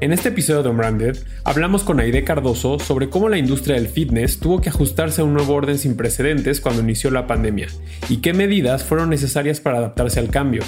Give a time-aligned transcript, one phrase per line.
[0.00, 4.40] En este episodio de Unbranded hablamos con Aide Cardoso sobre cómo la industria del fitness
[4.40, 7.68] tuvo que ajustarse a un nuevo orden sin precedentes cuando inició la pandemia
[8.08, 10.62] y qué medidas fueron necesarias para adaptarse al cambio.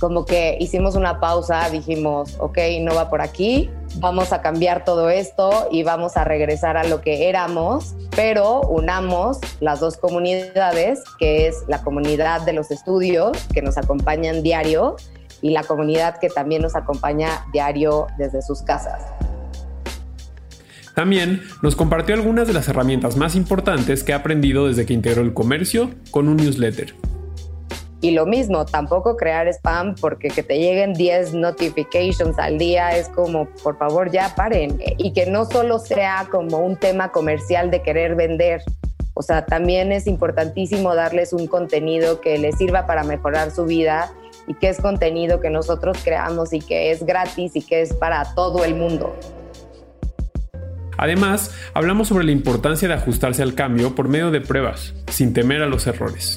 [0.00, 5.10] Como que hicimos una pausa, dijimos, ok, no va por aquí, vamos a cambiar todo
[5.10, 11.46] esto y vamos a regresar a lo que éramos, pero unamos las dos comunidades, que
[11.46, 14.96] es la comunidad de los estudios que nos acompañan diario
[15.42, 19.02] y la comunidad que también nos acompaña diario desde sus casas.
[20.94, 25.22] También nos compartió algunas de las herramientas más importantes que ha aprendido desde que integró
[25.22, 26.94] el comercio con un newsletter.
[28.02, 33.08] Y lo mismo, tampoco crear spam porque que te lleguen 10 notifications al día es
[33.08, 34.82] como, por favor, ya paren.
[34.98, 38.62] Y que no solo sea como un tema comercial de querer vender.
[39.14, 44.12] O sea, también es importantísimo darles un contenido que les sirva para mejorar su vida
[44.46, 48.34] y que es contenido que nosotros creamos y que es gratis y que es para
[48.34, 49.16] todo el mundo.
[50.98, 55.62] Además, hablamos sobre la importancia de ajustarse al cambio por medio de pruebas, sin temer
[55.62, 56.36] a los errores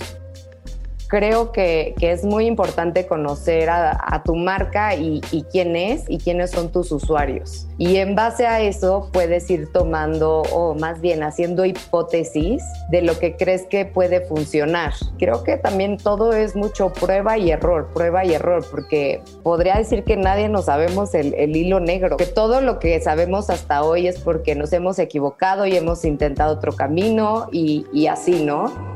[1.07, 6.71] creo que, es muy importante conocer a, tu marca y, quién es y quiénes son
[6.71, 7.67] tus usuarios.
[7.77, 13.17] Y en base a eso puedes ir tomando o más bien haciendo hipótesis de lo
[13.19, 14.93] que crees que puede funcionar.
[15.17, 20.03] Creo que también todo es mucho prueba y error, prueba y error, porque podría decir
[20.03, 24.19] que nadie nos sabemos el, hilo negro, que todo lo que sabemos hasta hoy es
[24.19, 28.94] porque nos hemos equivocado y hemos intentado otro camino y, y así, ¿no?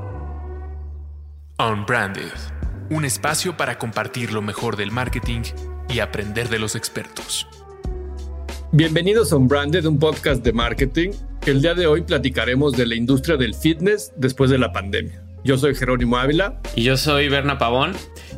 [1.60, 2.32] Unbranded,
[2.90, 5.42] un espacio para compartir lo mejor del marketing
[5.90, 7.50] y aprender de los expertos.
[8.72, 11.10] Bienvenidos a Unbranded, un podcast de marketing.
[11.46, 15.22] El día de hoy platicaremos de la industria del fitness después de la pandemia.
[15.44, 16.60] Yo soy Jerónimo Ávila.
[16.76, 17.94] Y yo soy Berna Pavón.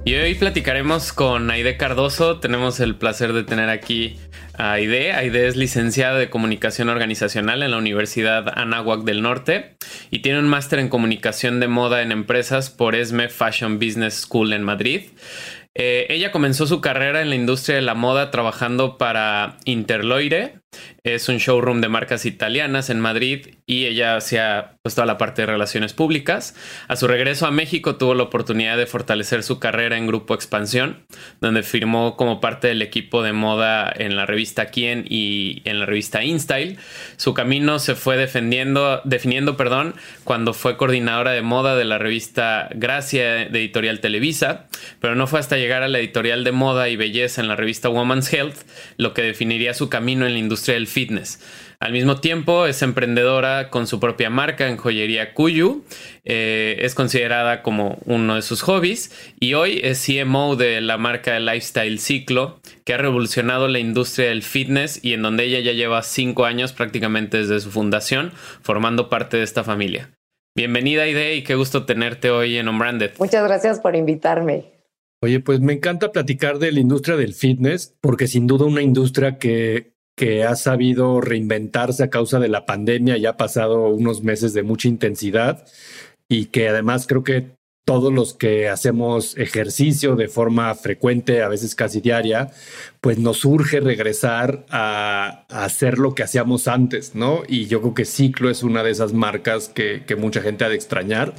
[0.05, 2.39] Y hoy platicaremos con Aide Cardoso.
[2.39, 4.17] Tenemos el placer de tener aquí
[4.53, 5.13] Aide.
[5.13, 9.77] Aide es licenciada de Comunicación Organizacional en la Universidad Anáhuac del Norte
[10.11, 14.53] y tiene un máster en Comunicación de Moda en Empresas por ESME Fashion Business School
[14.53, 15.01] en Madrid.
[15.73, 20.60] Eh, ella comenzó su carrera en la industria de la moda trabajando para Interloire,
[21.03, 25.41] es un showroom de marcas italianas en Madrid y ella hacía pues toda la parte
[25.41, 26.55] de relaciones públicas.
[26.87, 31.05] A su regreso a México tuvo la oportunidad de fortalecer su carrera en Grupo Expansión,
[31.39, 35.85] donde firmó como parte del equipo de moda en la revista Quién y en la
[35.85, 36.77] revista InStyle.
[37.17, 42.69] Su camino se fue defendiendo, definiendo perdón, cuando fue coordinadora de moda de la revista
[42.75, 44.67] Gracia de Editorial Televisa,
[44.99, 47.89] pero no fue hasta llegar a la editorial de moda y belleza en la revista
[47.89, 48.57] Woman's Health
[48.97, 51.39] lo que definiría su camino en la industria del fitness.
[51.79, 55.83] Al mismo tiempo, es emprendedora con su propia marca en joyería Kuyu.
[56.23, 61.33] Eh, es considerada como uno de sus hobbies y hoy es CMO de la marca
[61.33, 65.71] de Lifestyle Ciclo, que ha revolucionado la industria del fitness y en donde ella ya
[65.71, 70.11] lleva cinco años prácticamente desde su fundación, formando parte de esta familia.
[70.55, 73.13] Bienvenida, Ide, y qué gusto tenerte hoy en Unbranded.
[73.17, 74.65] Muchas gracias por invitarme.
[75.23, 79.37] Oye, pues me encanta platicar de la industria del fitness, porque sin duda una industria
[79.37, 84.53] que que ha sabido reinventarse a causa de la pandemia y ha pasado unos meses
[84.53, 85.65] de mucha intensidad
[86.27, 87.51] y que además creo que
[87.85, 92.51] todos los que hacemos ejercicio de forma frecuente, a veces casi diaria,
[93.01, 97.41] pues nos urge regresar a, hacer lo que hacíamos antes, ¿no?
[97.47, 100.75] Y yo creo que Ciclo es una de esas marcas que, mucha gente ha de
[100.75, 101.33] extrañar.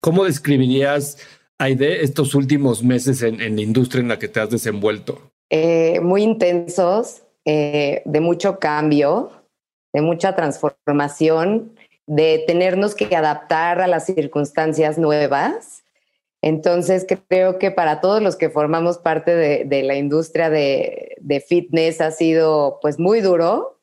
[0.00, 1.18] ¿Cómo describirías,
[1.58, 5.30] Aide, estos últimos meses en, la industria en la que te has desenvuelto?
[5.50, 9.30] Eh, muy intensos, eh, de mucho cambio,
[9.92, 11.72] de mucha transformación,
[12.06, 15.84] de tenernos que adaptar a las circunstancias nuevas.
[16.42, 22.10] Entonces creo que para todos los que formamos parte de, la industria de, fitness ha
[22.10, 23.80] sido pues muy duro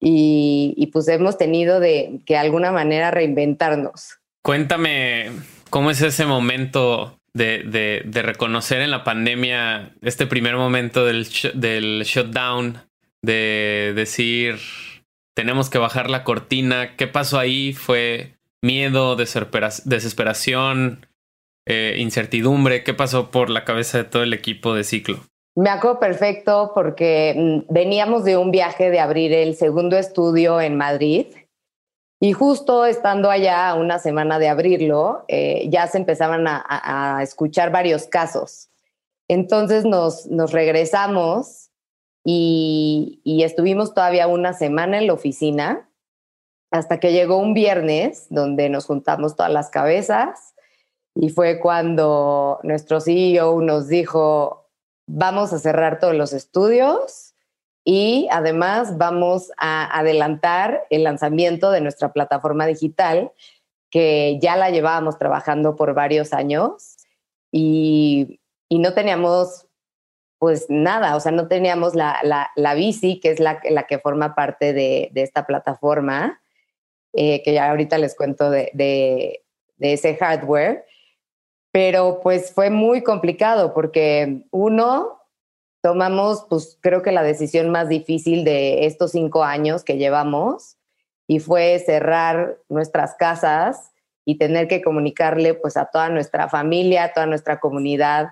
[0.00, 4.18] y, pues hemos tenido de que de alguna manera reinventarnos.
[4.42, 5.32] Cuéntame
[5.70, 12.78] cómo es ese momento de, reconocer en la pandemia este primer momento del, del shutdown,
[13.22, 14.56] de decir,
[15.34, 16.96] tenemos que bajar la cortina.
[16.96, 17.72] ¿Qué pasó ahí?
[17.72, 21.06] ¿Fue miedo, desesperación,
[21.66, 22.84] eh, incertidumbre?
[22.84, 25.20] ¿Qué pasó por la cabeza de todo el equipo de ciclo?
[25.56, 30.76] Me acuerdo perfecto porque mm, veníamos de un viaje de abrir el segundo estudio en
[30.76, 31.26] Madrid
[32.18, 38.06] y justo estando allá una semana de abrirlo, eh, ya se empezaban a, escuchar varios
[38.06, 38.70] casos.
[39.28, 41.70] Entonces nos, regresamos
[42.24, 45.90] y, estuvimos todavía una semana en la oficina
[46.70, 50.54] hasta que llegó un viernes donde nos juntamos todas las cabezas
[51.14, 54.68] y fue cuando nuestro CEO nos dijo,
[55.06, 57.25] vamos a cerrar todos los estudios
[57.88, 63.30] y además vamos a adelantar el lanzamiento de nuestra plataforma digital,
[63.90, 66.96] que ya la llevábamos trabajando por varios años
[67.52, 69.68] y, no teníamos
[70.38, 72.18] pues nada, o sea, no teníamos la,
[72.56, 76.42] la, bici, que es la, que forma parte de, esta plataforma,
[77.12, 79.44] eh, que ya ahorita les cuento de, de,
[79.78, 80.84] ese hardware,
[81.70, 85.15] pero pues fue muy complicado porque uno,
[85.86, 90.78] tomamos, pues creo que la decisión más difícil de estos cinco años que llevamos
[91.28, 93.92] y fue cerrar nuestras casas
[94.24, 98.30] y tener que comunicarle pues a toda nuestra familia, a toda nuestra comunidad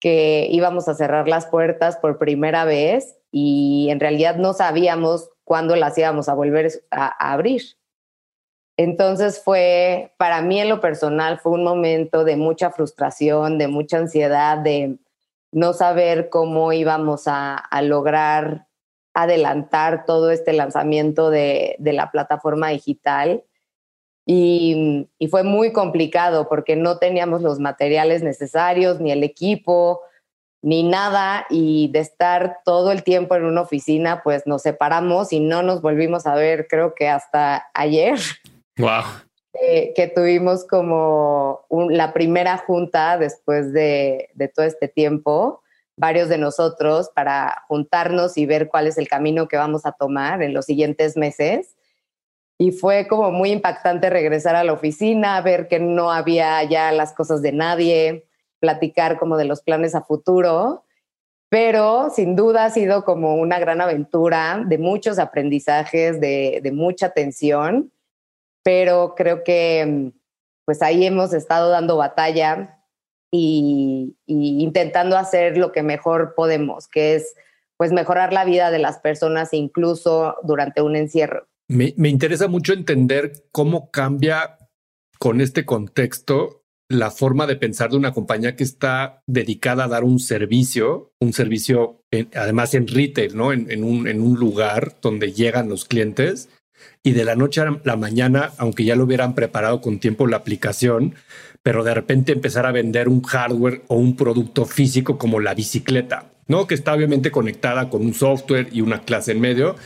[0.00, 5.76] que íbamos a cerrar las puertas por primera vez y en realidad no sabíamos cuándo
[5.76, 7.60] las íbamos a volver a, abrir.
[8.78, 13.98] Entonces fue, para mí en lo personal, fue un momento de mucha frustración, de mucha
[13.98, 14.96] ansiedad, de
[15.56, 18.66] no saber cómo íbamos a, lograr
[19.14, 23.42] adelantar todo este lanzamiento de, la plataforma digital.
[24.26, 30.02] Y, fue muy complicado porque no teníamos los materiales necesarios, ni el equipo,
[30.60, 31.46] ni nada.
[31.48, 35.80] Y de estar todo el tiempo en una oficina, pues nos separamos y no nos
[35.80, 38.18] volvimos a ver, creo que hasta ayer.
[38.76, 39.04] Wow.
[39.60, 45.62] Eh, que tuvimos como la primera junta después de, todo este tiempo,
[45.96, 50.42] varios de nosotros, para juntarnos y ver cuál es el camino que vamos a tomar
[50.42, 51.74] en los siguientes meses.
[52.58, 57.14] Y fue como muy impactante regresar a la oficina, ver que no había ya las
[57.14, 58.26] cosas de nadie,
[58.60, 60.84] platicar como de los planes a futuro,
[61.48, 67.10] pero sin duda ha sido como una gran aventura de muchos aprendizajes, de, de mucha
[67.10, 67.92] tensión
[68.66, 70.18] pero creo que mm,
[70.64, 72.82] pues ahí hemos estado dando batalla
[73.32, 77.36] y, intentando hacer lo que mejor podemos, que es
[77.76, 81.46] pues mejorar la vida de las personas incluso durante un encierro.
[81.68, 84.58] Me, me interesa mucho entender cómo cambia
[85.20, 90.02] con este contexto la forma de pensar de una compañía que está dedicada a dar
[90.02, 92.00] un servicio, un servicio
[92.34, 93.52] además en retail, ¿no?
[93.52, 96.48] En, en, un, en un lugar donde llegan los clientes
[97.02, 100.38] y de la noche a la mañana, aunque ya lo hubieran preparado con tiempo la
[100.38, 101.14] aplicación,
[101.62, 106.32] pero de repente empezar a vender un hardware o un producto físico como la bicicleta,
[106.48, 106.66] ¿no?
[106.66, 109.76] Que está obviamente conectada con un software y una clase en medio,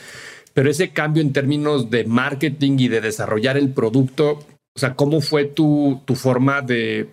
[0.53, 4.39] pero ese cambio en términos de marketing y de desarrollar el producto,
[4.75, 7.09] o sea, ¿cómo fue tu, tu forma de,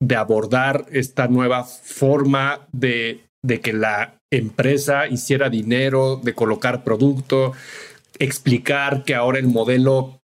[0.00, 7.52] de abordar esta nueva forma de, de que la empresa hiciera dinero, de colocar producto?
[8.20, 10.20] Explicar que ahora el modelo,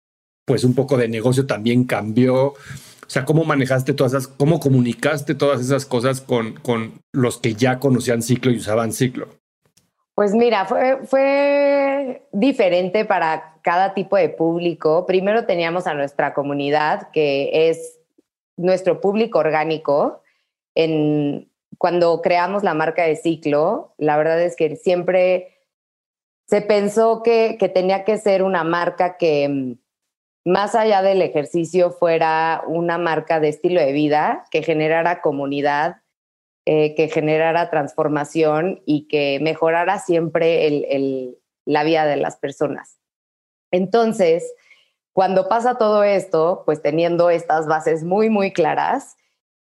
[0.44, 2.47] pues un poco de negocio también cambió.
[2.47, 2.56] O
[3.06, 7.79] sea, ¿cómo manejaste todas esas, cómo comunicaste todas esas cosas con, con los que ya
[7.79, 9.29] conocían ciclo y usaban ciclo?
[10.15, 15.06] Pues mira, fue, fue diferente para cada tipo de público.
[15.06, 17.99] Primero teníamos a nuestra comunidad, que es
[18.56, 20.23] nuestro público orgánico.
[20.75, 25.51] En, cuando creamos la marca de ciclo, la verdad es que siempre
[26.52, 32.62] se pensó que, tenía que ser una marca que mm, más allá del ejercicio fuera
[32.66, 36.02] una marca de estilo de vida, que generara comunidad,
[36.66, 42.99] eh, que generara transformación y que mejorara siempre la vida de las personas.
[43.71, 44.52] Entonces,
[45.14, 49.16] cuando pasa todo esto, pues teniendo estas bases muy, muy claras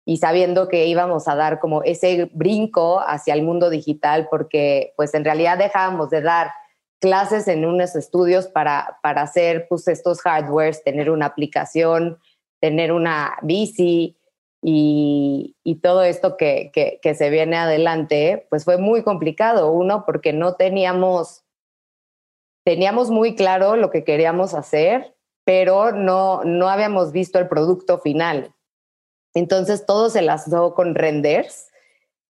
[0.05, 5.15] y sabiendo que íbamos a dar como ese brinco hacia el mundo digital, porque pues
[5.15, 6.51] en realidad dejábamos de dar
[7.01, 12.19] clases en unos estudios para, para hacer pues, estos hardwares, tener una aplicación,
[12.61, 14.17] tener una bici
[14.63, 19.73] y, todo esto que, que, se viene adelante, pues fue muy complicado.
[19.73, 21.45] Uno, porque no teníamos,
[22.65, 28.55] teníamos muy claro lo que queríamos hacer, pero no, no habíamos visto el producto final.
[29.35, 31.71] Entonces todo se lanzó con renders.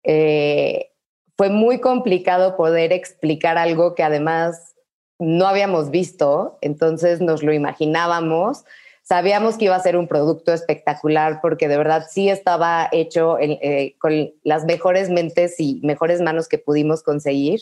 [0.05, 0.94] Eh,
[1.37, 4.75] fue muy complicado poder explicar algo que además
[5.19, 8.65] no habíamos visto, entonces nos lo imaginábamos.
[9.03, 13.97] Sabíamos que iba a ser un producto espectacular porque de verdad sí estaba hecho eh,
[13.99, 17.61] con las mejores mentes y mejores manos que pudimos conseguir,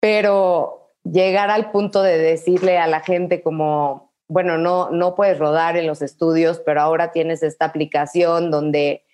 [0.00, 5.76] pero llegar al punto de decirle a la gente como, bueno, no, no puedes rodar
[5.76, 9.05] en los estudios, pero ahora tienes esta aplicación donde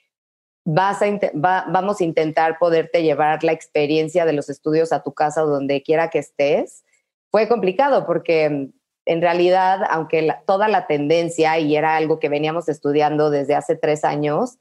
[0.65, 5.45] vas a vamos a intentar poderte llevar la experiencia de los estudios a tu casa
[5.45, 6.85] o donde quiera que estés.
[7.31, 8.71] Fue complicado porque
[9.05, 14.05] en realidad, aunque toda la tendencia, y era algo que veníamos estudiando desde hace tres
[14.05, 14.59] años,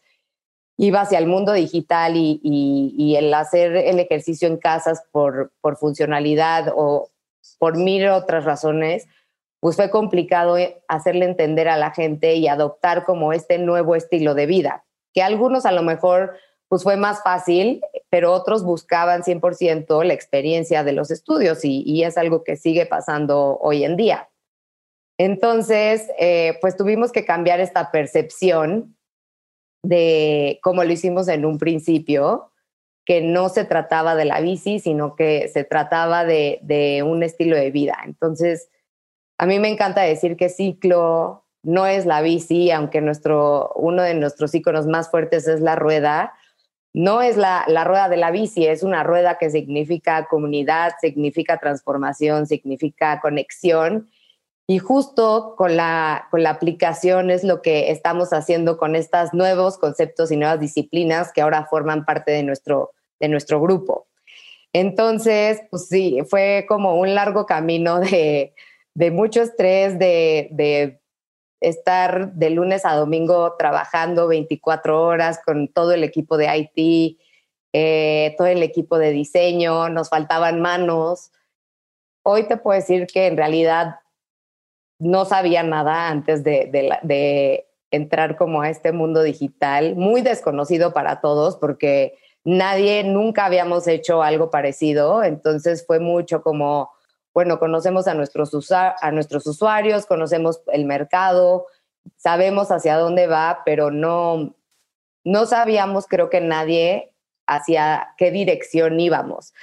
[0.77, 6.73] iba hacia el mundo digital y, el hacer el ejercicio en casas por, por funcionalidad
[6.75, 7.11] o
[7.59, 9.07] por mil otras razones,
[9.59, 10.55] pues fue complicado
[10.87, 15.65] hacerle entender a la gente y adoptar como este nuevo estilo de vida, que algunos
[15.65, 16.37] a lo mejor
[16.71, 22.17] pues fue más fácil, pero otros buscaban 100% la experiencia de los estudios y, es
[22.17, 24.29] algo que sigue pasando hoy en día.
[25.19, 28.95] Entonces, eh, pues tuvimos que cambiar esta percepción
[29.83, 32.53] de cómo lo hicimos en un principio,
[33.05, 37.57] que no se trataba de la bici, sino que se trataba de, de un estilo
[37.57, 37.97] de vida.
[38.05, 38.69] Entonces,
[39.37, 44.13] a mí me encanta decir que ciclo no es la bici, aunque nuestro, uno de
[44.15, 46.33] nuestros iconos más fuertes es la rueda
[46.93, 52.47] no es la, rueda de la bici, es una rueda que significa comunidad, significa transformación,
[52.47, 54.09] significa conexión.
[54.67, 59.77] Y justo con la, con la aplicación es lo que estamos haciendo con estos nuevos
[59.77, 64.07] conceptos y nuevas disciplinas que ahora forman parte de nuestro, de nuestro grupo.
[64.73, 68.53] Entonces, pues sí, fue como un largo camino de,
[69.11, 71.00] mucho estrés, de, de
[71.61, 77.19] estar de lunes a domingo trabajando 24 horas con todo el equipo de IT,
[77.73, 81.31] eh, todo el equipo de diseño, nos faltaban manos.
[82.23, 83.99] Hoy te puedo decir que en realidad
[84.99, 86.69] no sabía nada antes de,
[87.03, 93.87] de entrar como a este mundo digital, muy desconocido para todos porque nadie, nunca habíamos
[93.87, 96.91] hecho algo parecido, entonces fue mucho como
[97.33, 101.67] bueno, conocemos a nuestros, a nuestros usuarios, conocemos el mercado,
[102.17, 104.55] sabemos hacia dónde va, pero no,
[105.23, 107.13] no sabíamos, creo que nadie,
[107.47, 109.53] hacia qué dirección íbamos.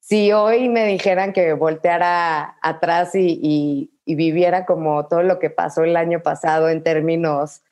[0.00, 5.96] Si hoy me dijeran que volteara atrás y, viviera como todo lo que pasó el
[5.96, 7.62] año pasado en términos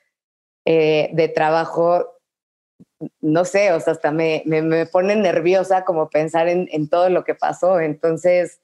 [0.65, 2.17] eh, de trabajo,
[3.21, 7.23] no sé, o sea, hasta me, me, pone nerviosa como pensar en, en todo lo
[7.23, 7.79] que pasó.
[7.79, 8.62] Entonces,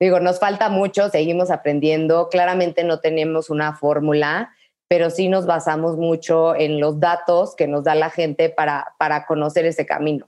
[0.00, 2.28] Digo, nos falta mucho, seguimos aprendiendo.
[2.30, 4.54] Claramente no tenemos una fórmula,
[4.88, 9.26] pero sí nos basamos mucho en los datos que nos da la gente para, para
[9.26, 10.26] conocer ese camino.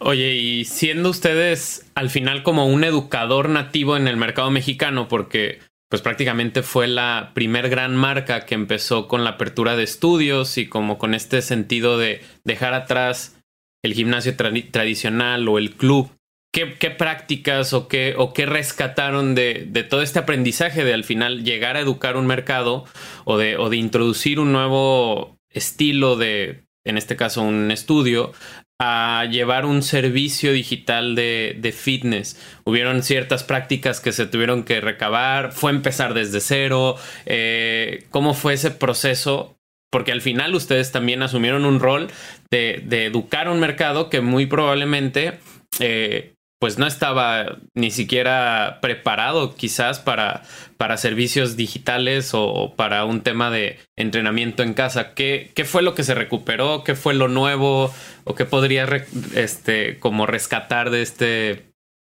[0.00, 5.60] Oye, y siendo ustedes al final como un educador nativo en el mercado mexicano, porque
[5.88, 10.68] pues prácticamente fue la primer gran marca que empezó con la apertura de estudios y
[10.68, 13.36] como con este sentido de dejar atrás
[13.84, 16.10] el gimnasio tradicional o el club
[16.56, 21.76] ¿Qué, prácticas o qué, o qué rescataron de, todo este aprendizaje de al final llegar
[21.76, 22.86] a educar un mercado
[23.26, 28.32] o de, o de introducir un nuevo estilo de, en este caso, un estudio,
[28.80, 32.40] a llevar un servicio digital de, fitness.
[32.64, 36.96] Hubieron ciertas prácticas que se tuvieron que recabar, fue empezar desde cero.
[37.26, 39.58] Eh, ¿Cómo fue ese proceso?
[39.90, 42.08] Porque al final ustedes también asumieron un rol
[42.50, 45.38] de, educar un mercado que muy probablemente
[45.80, 50.42] eh, pues no estaba ni siquiera preparado quizás para,
[50.78, 55.12] para servicios digitales o, para un tema de entrenamiento en casa.
[55.14, 56.82] ¿Qué, ¿Qué, fue lo que se recuperó?
[56.82, 57.90] ¿Qué fue lo nuevo?
[58.24, 58.86] ¿O qué podría
[59.34, 61.72] este, como rescatar de este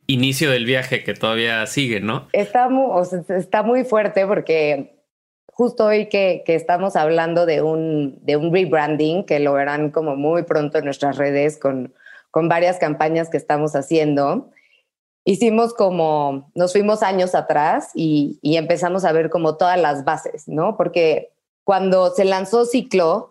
[0.08, 2.26] inicio del viaje que todavía sigue, no?
[2.32, 2.90] Está muy,
[3.28, 4.98] está muy fuerte porque
[5.52, 10.16] justo hoy que, que, estamos hablando de un, de un rebranding, que lo verán como
[10.16, 11.94] muy pronto en nuestras redes con
[12.32, 14.50] con varias campañas que estamos haciendo.
[15.24, 20.76] Hicimos como, nos fuimos años atrás y, empezamos a ver como todas las bases, ¿no?
[20.76, 21.30] Porque
[21.62, 23.30] cuando se lanzó Ciclo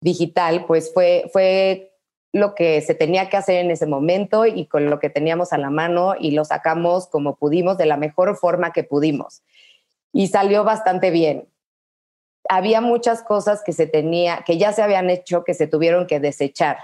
[0.00, 1.92] Digital, pues fue, fue
[2.32, 5.58] lo que se tenía que hacer en ese momento y con lo que teníamos a
[5.58, 9.42] la mano y lo sacamos como pudimos, de la mejor forma que pudimos.
[10.12, 11.48] Y salió bastante bien.
[12.48, 16.18] Había muchas cosas que se tenía, que ya se habían hecho, que se tuvieron que
[16.18, 16.78] desechar.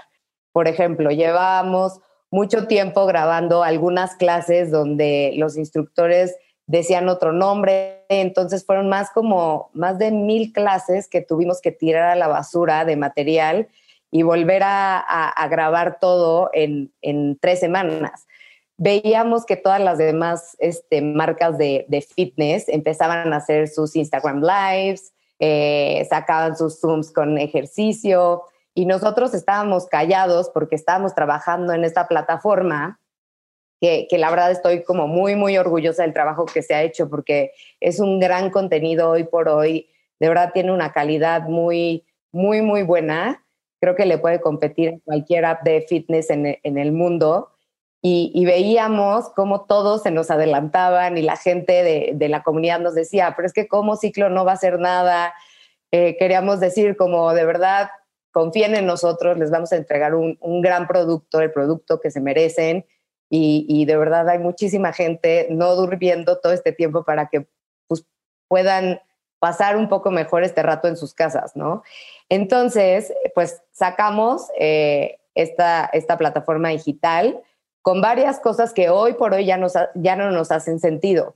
[0.55, 1.99] Por ejemplo, llevábamos
[2.31, 6.33] mucho tiempo grabando algunas clases donde los instructores
[6.65, 12.03] decían otro nombre, entonces fueron más como más de mil clases que tuvimos que tirar
[12.03, 13.67] a la basura de material
[14.11, 16.89] y volver a, grabar todo en,
[17.41, 18.25] tres semanas.
[18.77, 25.11] Veíamos que todas las demás este, marcas de, fitness empezaban a hacer sus Instagram Lives,
[25.37, 28.43] eh, sacaban sus Zooms con ejercicio,
[28.75, 32.99] y nosotros estábamos callados porque estábamos trabajando en esta plataforma,
[33.81, 37.09] que, que, la verdad estoy como muy, muy orgullosa del trabajo que se ha hecho
[37.09, 39.89] porque es un gran contenido hoy por hoy,
[40.19, 43.45] de verdad tiene una calidad muy, muy, muy buena.
[43.79, 47.51] Creo que le puede competir en cualquier app de fitness en, en el mundo.
[48.01, 52.79] Y, y, veíamos cómo todos se nos adelantaban y la gente de, de, la comunidad
[52.79, 55.33] nos decía, pero es que como ciclo no va a hacer nada.
[55.91, 57.89] Eh, queríamos decir como de verdad
[58.35, 62.85] confíen en nosotros, les vamos a entregar un, gran producto, el producto que se merecen.
[63.29, 67.47] Y, de verdad hay muchísima gente no durmiendo todo este tiempo para que
[67.87, 68.05] pues,
[68.49, 68.99] puedan
[69.39, 71.83] pasar un poco mejor este rato en sus casas, ¿no?
[72.27, 77.41] Entonces, pues sacamos eh, esta, esta plataforma digital
[77.81, 81.35] con varias cosas que hoy por hoy ya, nos, ya no nos hacen sentido.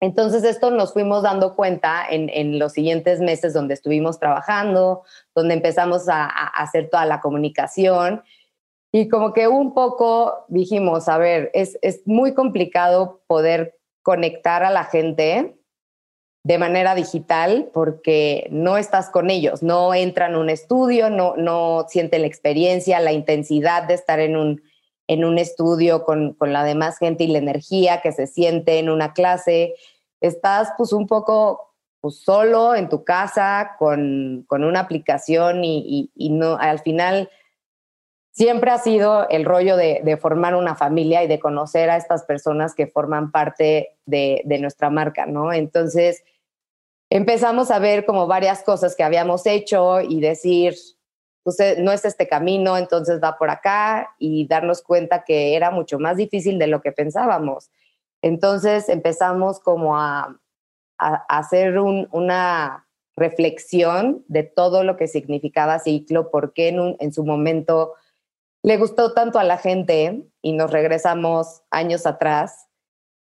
[0.00, 6.08] Entonces, esto nos fuimos dando cuenta en, los siguientes meses donde estuvimos trabajando, donde empezamos
[6.08, 8.22] a, hacer toda la comunicación.
[8.92, 14.84] Y como que un poco dijimos, a ver, es, muy complicado poder conectar a la
[14.84, 15.56] gente
[16.44, 21.86] de manera digital porque no estás con ellos, no entran a un estudio, no, no
[21.88, 24.62] sienten la experiencia, la intensidad de estar en un,
[25.08, 28.90] en un estudio con, con, la demás gente y la energía que se siente en
[28.90, 29.74] una clase.
[30.20, 36.30] Estás pues un poco pues, solo en tu casa con, con una aplicación y, y,
[36.30, 37.30] no, al final
[38.32, 42.24] siempre ha sido el rollo de, de, formar una familia y de conocer a estas
[42.24, 45.52] personas que forman parte de, de nuestra marca, ¿no?
[45.52, 46.22] Entonces
[47.10, 50.74] empezamos a ver como varias cosas que habíamos hecho y decir,
[51.78, 56.16] no es este camino, entonces va por acá y darnos cuenta que era mucho más
[56.16, 57.70] difícil de lo que pensábamos.
[58.22, 60.40] Entonces empezamos como a,
[60.98, 67.92] hacer una reflexión de todo lo que significaba ciclo, por qué en, en su momento
[68.62, 72.66] le gustó tanto a la gente y nos regresamos años atrás.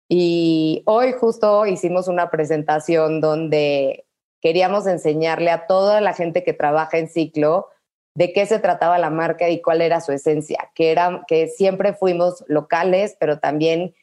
[0.09, 4.07] Y hoy justo hicimos una presentación donde
[4.41, 7.69] queríamos enseñarle a toda la gente que trabaja en ciclo
[8.15, 11.93] de qué se trataba la marca y cuál era su esencia, que, era, que siempre
[11.93, 13.95] fuimos locales, pero también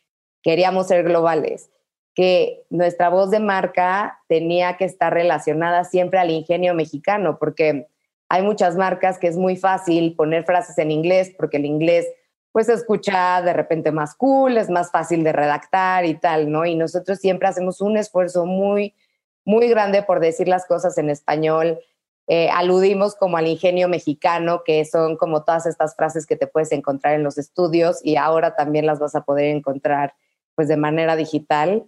[0.41, 1.69] queríamos ser globales,
[2.13, 7.87] que nuestra voz de marca tenía que estar relacionada siempre al ingenio mexicano, porque
[8.29, 12.07] hay muchas marcas que es muy fácil poner frases en inglés, porque el inglés
[12.55, 16.65] pues se escucha de repente más cool, es más fácil de redactar y tal, ¿no?
[16.65, 18.95] Y nosotros siempre hacemos un esfuerzo muy,
[19.43, 21.79] muy grande por decir las cosas en español,
[22.27, 26.71] eh, aludimos como al ingenio mexicano, que son como todas estas frases que te puedes
[26.71, 30.15] encontrar en los estudios y ahora también las vas a poder encontrar
[30.55, 31.85] pues de manera digital.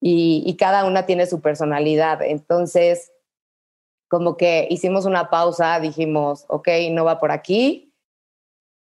[0.00, 2.22] Y, cada una tiene su personalidad.
[2.22, 3.12] Entonces,
[4.08, 7.94] como que hicimos una pausa, dijimos, ok, no va por aquí,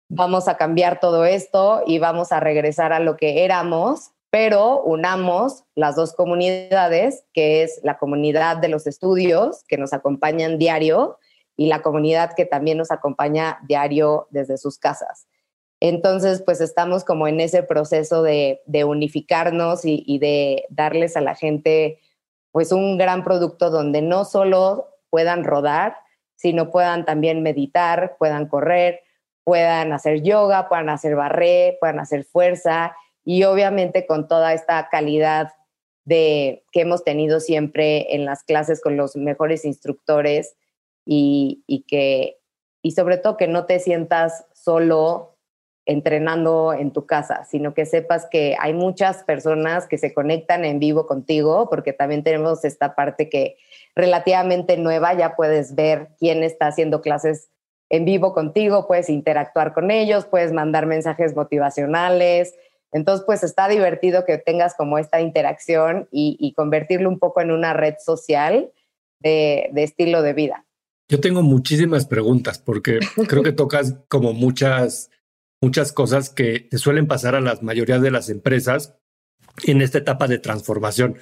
[0.09, 5.63] vamos a cambiar todo esto y vamos a regresar a lo que éramos pero unamos
[5.77, 11.21] las dos comunidades, que es la comunidad de los estudios que nos acompañan diario
[11.57, 15.29] y la comunidad que también nos acompaña diario desde sus casas.
[15.79, 21.37] Entonces, pues estamos como en ese proceso de, unificarnos y, y, de darles a la
[21.37, 22.01] gente
[22.51, 25.95] pues un gran producto donde no solo puedan rodar,
[26.35, 28.99] sino puedan también meditar, puedan correr,
[29.45, 35.49] puedan hacer yoga, puedan hacer barré, puedan hacer fuerza y obviamente con toda esta calidad
[36.05, 40.57] de que hemos tenido siempre en las clases con los mejores instructores
[41.07, 42.39] y, que
[42.83, 45.39] y sobre todo que no te sientas solo
[45.87, 50.79] entrenando en tu casa, sino que sepas que hay muchas personas que se conectan en
[50.79, 53.57] vivo contigo, porque también tenemos esta parte que
[53.95, 57.51] relativamente nueva, ya puedes ver quién está haciendo clases
[57.91, 62.55] en vivo contigo, puedes interactuar con ellos, puedes mandar mensajes motivacionales,
[62.95, 67.73] entonces, pues está divertido que tengas como esta interacción y, convertirlo un poco en una
[67.73, 68.71] red social
[69.19, 70.65] de, estilo de vida.
[71.09, 75.11] Yo tengo muchísimas preguntas porque creo que tocas como muchas,
[75.61, 78.95] muchas cosas que te suelen pasar a las mayorías de las empresas
[79.65, 81.17] en esta etapa de transformación.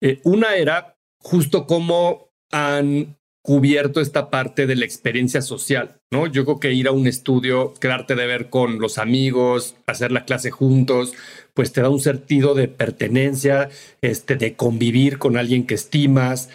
[0.00, 6.28] Eh, una era justo cómo han cubierto esta parte de la experiencia social, ¿no?
[6.28, 10.24] Yo creo que ir a un estudio, quedarte de ver con los amigos, hacer la
[10.24, 11.12] clase juntos,
[11.52, 13.68] pues te da un sentido de pertenencia,
[14.00, 16.50] este, de convivir con alguien que estimas.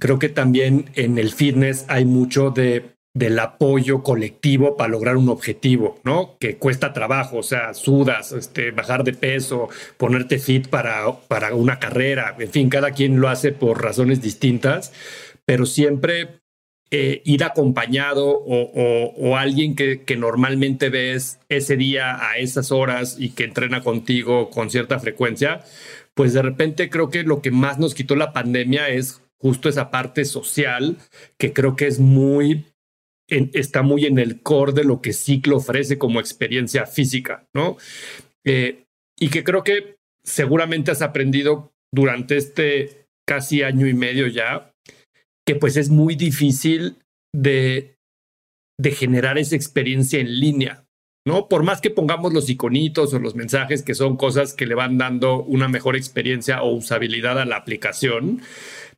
[0.00, 5.28] Creo que también en el fitness hay mucho de del apoyo colectivo para lograr un
[5.28, 6.36] objetivo, ¿no?
[6.40, 11.78] Que cuesta trabajo, o sea, sudas, este, bajar de peso, ponerte fit para, para una
[11.78, 14.92] carrera, en fin, cada quien lo hace por razones distintas,
[15.46, 16.40] pero siempre
[16.90, 23.44] eh, ir acompañado o, alguien que, normalmente ves ese día a esas horas y que
[23.44, 25.64] entrena contigo con cierta frecuencia,
[26.14, 29.90] pues de repente creo que lo que más nos quitó la pandemia es justo esa
[29.90, 30.96] parte social
[31.36, 32.66] que creo que es muy,
[33.26, 37.76] está muy en el core de lo que Ciclo ofrece como experiencia física, ¿no?
[38.44, 38.84] Eh,
[39.18, 44.73] y que creo que seguramente has aprendido durante este casi año y medio ya
[45.46, 46.96] que pues es muy difícil
[47.34, 47.94] de
[48.78, 50.84] de generar esa experiencia en línea,
[51.26, 51.48] ¿no?
[51.48, 54.98] Por más que pongamos los iconitos o los mensajes que son cosas que le van
[54.98, 58.42] dando una mejor experiencia o usabilidad a la aplicación,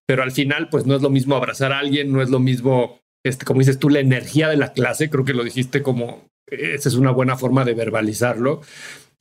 [0.06, 3.00] pero al final, pues no es lo mismo abrazar a alguien, no es lo mismo,
[3.24, 6.88] este, como dices tú, la energía de la clase, creo que lo dijiste como, esa
[6.88, 8.62] es una buena forma de verbalizarlo.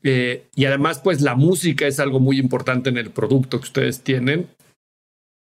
[0.04, 4.02] Eh, y además, pues la música es algo muy importante en el producto que ustedes
[4.02, 4.48] tienen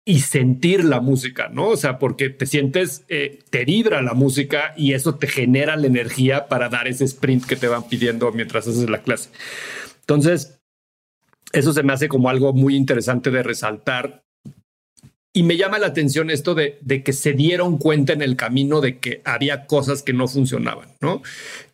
[0.08, 1.70] y sentir la música, ¿no?
[1.70, 5.88] O sea, porque te sientes, eh, te vibra la música y eso te genera la
[5.88, 9.30] energía para dar ese sprint que te van pidiendo mientras haces la clase.
[10.00, 10.60] Entonces,
[11.52, 14.22] eso se me hace como algo muy interesante de resaltar.
[15.34, 18.80] Y me llama la atención esto de, de que se dieron cuenta en el camino
[18.80, 21.22] de que había cosas que no funcionaban, ¿no?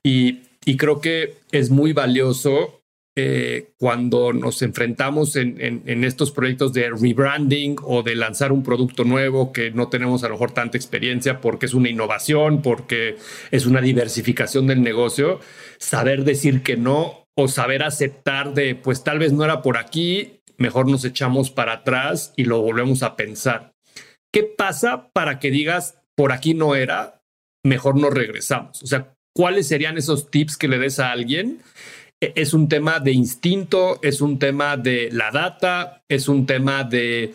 [0.02, 2.81] Y, y creo que es muy valioso
[3.14, 9.52] eh, cuando nos enfrentamos en, estos proyectos de rebranding o de lanzar un producto nuevo
[9.52, 13.16] que no tenemos a lo mejor tanta experiencia porque es una innovación, porque
[13.50, 15.40] es una diversificación del negocio,
[15.78, 20.40] saber decir que no o saber aceptar de, pues tal vez no era por aquí,
[20.56, 23.74] mejor nos echamos para atrás y lo volvemos a pensar.
[24.32, 27.22] ¿Qué pasa para que digas, por aquí no era,
[27.62, 28.82] mejor no regresamos?
[28.82, 31.60] O sea, ¿cuáles serían esos tips que le des a alguien?
[32.36, 37.34] Es un tema de instinto, es un tema de la data, es un tema de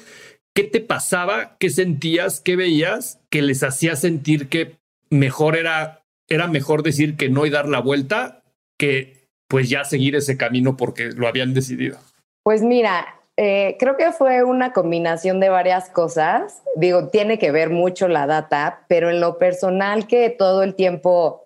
[0.53, 4.77] qué te pasaba, qué sentías, qué veías, que les hacía sentir que
[5.09, 8.43] mejor era, era mejor decir que no y dar la vuelta
[8.77, 11.97] que pues ya seguir ese camino porque lo habían decidido.
[12.43, 16.63] Pues mira, eh, creo que fue una combinación de varias cosas.
[16.75, 21.43] Digo, tiene que ver mucho la data, pero en lo personal que todo el tiempo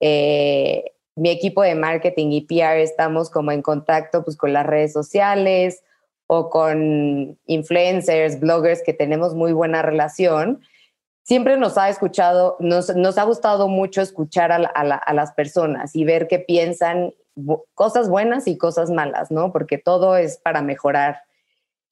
[0.00, 4.94] eh, mi equipo de marketing y PR estamos como en contacto pues con las redes
[4.94, 5.82] sociales
[6.26, 10.62] o con influencers, bloggers que tenemos muy buena relación.
[11.22, 16.38] Siempre nos ha escuchado, nos, ha gustado mucho escuchar a, las personas y ver qué
[16.38, 17.12] piensan,
[17.74, 19.52] cosas buenas y cosas malas, ¿no?
[19.52, 21.20] Porque todo es para mejorar.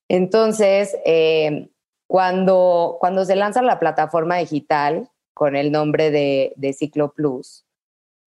[0.09, 1.69] Entonces, eh,
[2.07, 7.68] cuando, cuando se lanza la plataforma digital con el nombre de, de Ciclo Plus,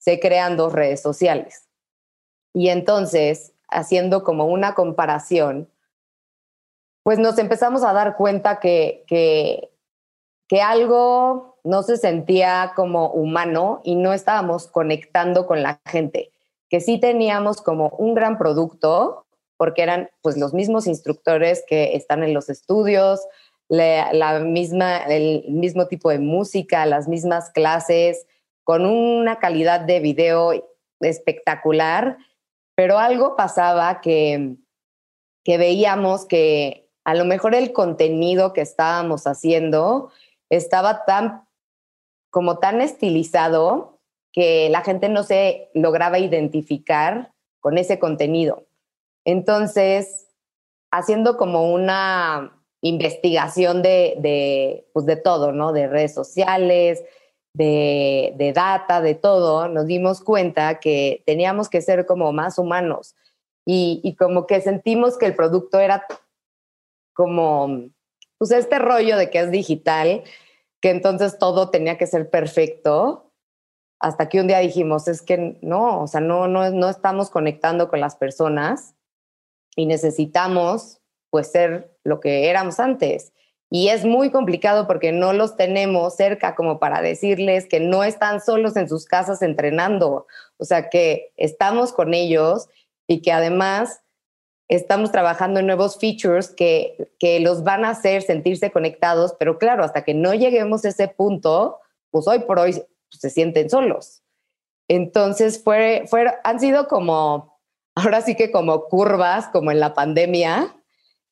[0.03, 1.69] se crean dos redes sociales.
[2.53, 5.69] Y entonces, haciendo como una comparación,
[7.03, 9.71] pues nos empezamos a dar cuenta que, que,
[10.49, 16.31] que algo no se sentía como humano y no estábamos conectando con la gente,
[16.69, 22.23] que sí teníamos como un gran producto, porque eran pues los mismos instructores que están
[22.23, 23.21] en los estudios,
[23.69, 28.27] la misma, el mismo tipo de música, las mismas clases,
[28.63, 30.51] con una calidad de video
[30.99, 32.17] espectacular,
[32.75, 34.55] pero algo pasaba que,
[35.43, 40.11] que veíamos que a lo mejor el contenido que estábamos haciendo
[40.49, 41.45] estaba tan
[42.29, 43.99] como tan estilizado
[44.31, 48.65] que la gente no se lograba identificar con ese contenido.
[49.25, 50.27] Entonces,
[50.91, 55.71] haciendo como una investigación de, de, pues de todo, ¿no?
[55.71, 57.03] De redes sociales,
[57.53, 63.15] de, data, de todo, nos dimos cuenta que teníamos que ser como más humanos
[63.65, 66.05] y, como que sentimos que el producto era
[67.13, 67.89] como,
[68.37, 70.23] pues este rollo de que es digital,
[70.81, 73.31] que entonces todo tenía que ser perfecto,
[73.99, 77.87] hasta que un día dijimos, es que no, o sea, no, no, no estamos conectando
[77.87, 78.95] con las personas
[79.77, 83.31] y necesitamos pues ser lo que éramos antes.
[83.75, 88.39] Y es muy complicado porque no los tenemos cerca como para decirles que no están
[88.39, 90.27] solos en sus casas entrenando.
[90.57, 92.69] O sea, que estamos con ellos
[93.07, 94.03] y que además
[94.67, 99.83] estamos trabajando en nuevos features que, que los van a hacer sentirse conectados, pero claro,
[99.83, 101.79] hasta que no lleguemos a ese punto,
[102.11, 104.21] pues hoy por hoy se sienten solos.
[104.87, 107.59] Entonces, fue, fue, han sido como,
[107.95, 110.75] ahora sí que como curvas, como en la pandemia.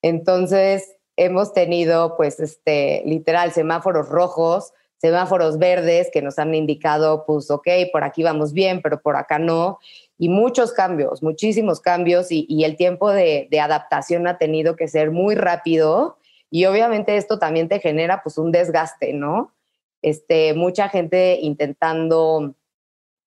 [0.01, 7.51] Entonces, hemos tenido, pues, este, literal, semáforos rojos, semáforos verdes que nos han indicado, pues,
[7.51, 9.79] ok, por aquí vamos bien, pero por acá no.
[10.17, 15.35] Y muchos cambios, muchísimos cambios y, el tiempo de, adaptación ha tenido que ser muy
[15.35, 16.17] rápido.
[16.49, 19.53] Y obviamente esto también te genera, pues, un desgaste, ¿no?
[20.01, 22.55] Este, mucha gente intentando,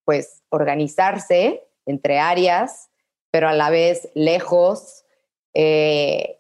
[0.05, 2.91] pues, organizarse entre áreas,
[3.31, 5.05] pero a la vez lejos.
[5.55, 6.39] Eh,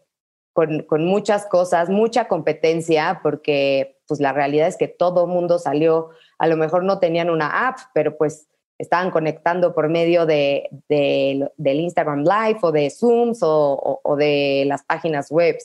[0.54, 6.46] con, muchas cosas, mucha competencia, porque pues la realidad es que todo mundo salió, a
[6.46, 12.22] lo mejor no tenían una app, pero pues estaban conectando por medio de, del Instagram
[12.22, 15.58] Live o de Zooms o, o, de las páginas web.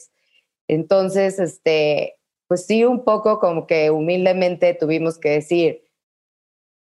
[0.68, 5.84] Entonces, este, pues sí, un poco como que humildemente tuvimos que decir,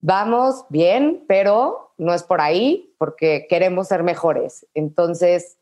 [0.03, 4.67] vamos bien, pero no es por ahí porque queremos ser mejores.
[4.75, 5.59] Entonces,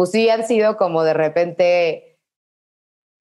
[0.00, 2.18] pues sí han sido como de repente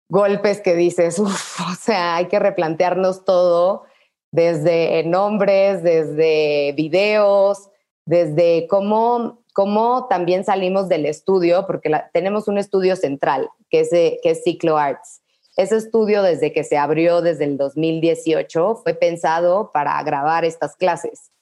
[0.09, 3.83] golpes que dices, uff, o sea, hay que replantearnos todo
[4.31, 7.69] desde nombres, desde videos,
[8.07, 14.21] desde cómo, cómo también salimos del estudio, porque tenemos un estudio central, que es, que
[14.23, 15.21] es Ciclo Arts.
[15.57, 21.33] Ese estudio, desde que se abrió desde el 2018, fue pensado para grabar estas clases.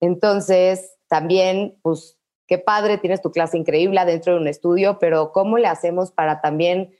[0.00, 2.18] Entonces, también, pues,
[2.52, 6.42] qué padre, tienes tu clase increíble dentro de un estudio, pero ¿cómo le hacemos para
[6.42, 6.94] también,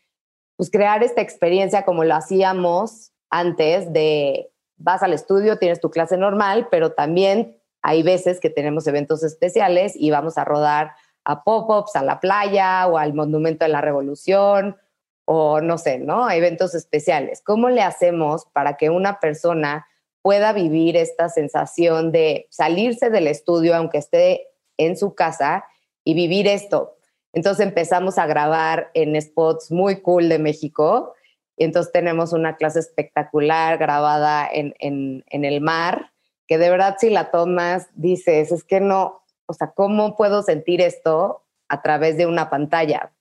[0.56, 6.16] pues, crear esta experiencia como lo hacíamos antes de vas al estudio, tienes tu clase
[6.16, 11.96] normal, pero también hay veces que tenemos eventos especiales y vamos a rodar a pop-ups,
[11.96, 14.78] a la playa o al Monumento de la Revolución
[15.26, 16.30] o no sé, ¿no?
[16.30, 17.42] Eventos especiales.
[17.44, 19.86] ¿Cómo le hacemos para que una persona
[20.22, 25.64] pueda vivir esta sensación de salirse del estudio, aunque esté en su casa,
[26.04, 26.96] y vivir esto?
[27.32, 31.14] Entonces empezamos a grabar en spots muy cool de México
[31.56, 36.12] entonces tenemos una clase espectacular grabada en, en, el mar,
[36.46, 40.80] que de verdad si la tomas dices, es que no, o sea, ¿cómo puedo sentir
[40.80, 43.12] esto a través de una pantalla?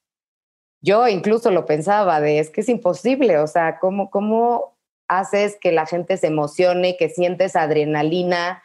[0.81, 5.71] Yo incluso lo pensaba de, es que es imposible, o sea, ¿cómo, cómo haces que
[5.71, 8.63] la gente se emocione, que sientes adrenalina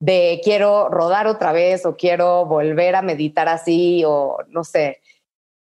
[0.00, 5.00] de quiero rodar otra vez o quiero volver a meditar así o no sé?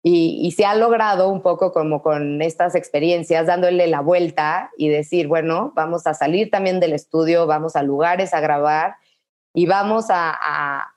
[0.09, 5.27] Y, se ha logrado un poco como con estas experiencias, dándole la vuelta y decir,
[5.27, 8.95] bueno, vamos a salir también del estudio, vamos a lugares a grabar
[9.53, 10.93] y vamos a,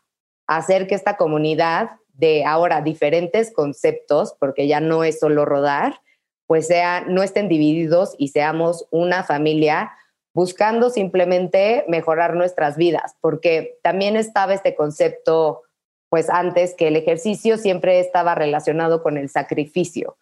[0.46, 6.00] hacer que esta comunidad de ahora diferentes conceptos, porque ya no es solo rodar,
[6.46, 9.92] pues sea, no estén divididos y seamos una familia
[10.32, 15.62] buscando simplemente mejorar nuestras vidas, porque también estaba este concepto
[16.08, 20.16] pues antes que el ejercicio siempre estaba relacionado con el sacrificio.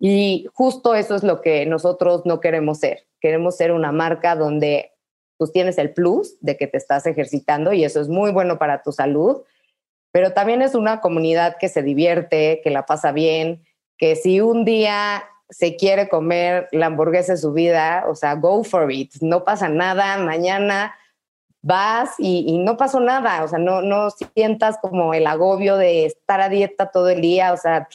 [0.00, 3.06] Y justo eso es lo que nosotros no queremos ser.
[3.20, 4.92] Queremos ser una marca donde
[5.38, 8.82] tú tienes el plus de que te estás ejercitando y eso es muy bueno para
[8.82, 9.42] tu salud,
[10.12, 13.64] pero también es una comunidad que se divierte, que la pasa bien,
[13.96, 18.64] que si un día se quiere comer la hamburguesa de su vida, o sea, go
[18.64, 20.94] for it, no pasa nada, mañana
[21.62, 26.40] vas y, no pasó nada, o sea, no, no sientas como el agobio de estar
[26.42, 27.88] a dieta todo el día, o sea,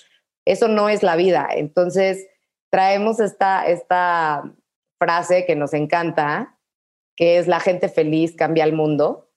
[0.46, 1.48] eso no es la vida.
[1.52, 2.28] Entonces,
[2.72, 4.52] traemos esta, esta
[4.98, 6.58] frase que nos encanta,
[7.16, 9.30] que es la gente feliz cambia el mundo.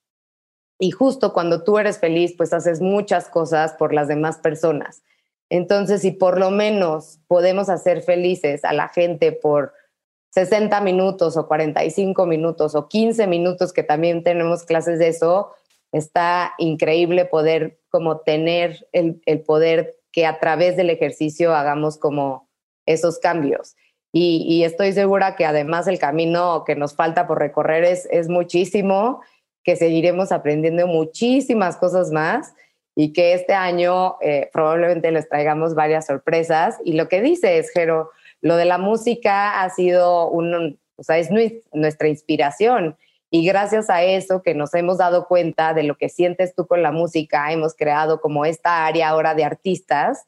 [0.79, 5.03] Y justo cuando tú eres feliz, pues haces muchas cosas por las demás personas.
[5.55, 9.75] Entonces, si por lo menos podemos hacer felices a la gente por
[10.31, 15.51] 60 minutos o 45 minutos o 15 minutos, que también tenemos clases de eso,
[15.93, 22.49] está increíble poder como tener el, poder que a través del ejercicio hagamos como
[22.87, 23.77] esos cambios.
[24.11, 29.21] Y, estoy segura que además el camino que nos falta por recorrer es, es muchísimo,
[29.65, 32.55] que seguiremos aprendiendo muchísimas cosas más
[32.95, 36.77] y que este año eh, probablemente les traigamos varias sorpresas.
[36.85, 41.19] Y lo que dice es, Jero, lo de la música ha sido un, o sea,
[41.19, 41.31] es
[41.73, 42.97] nuestra inspiración.
[43.31, 46.83] Y gracias a eso que nos hemos dado cuenta de lo que sientes tú con
[46.83, 50.27] la música, hemos creado como esta área ahora de artistas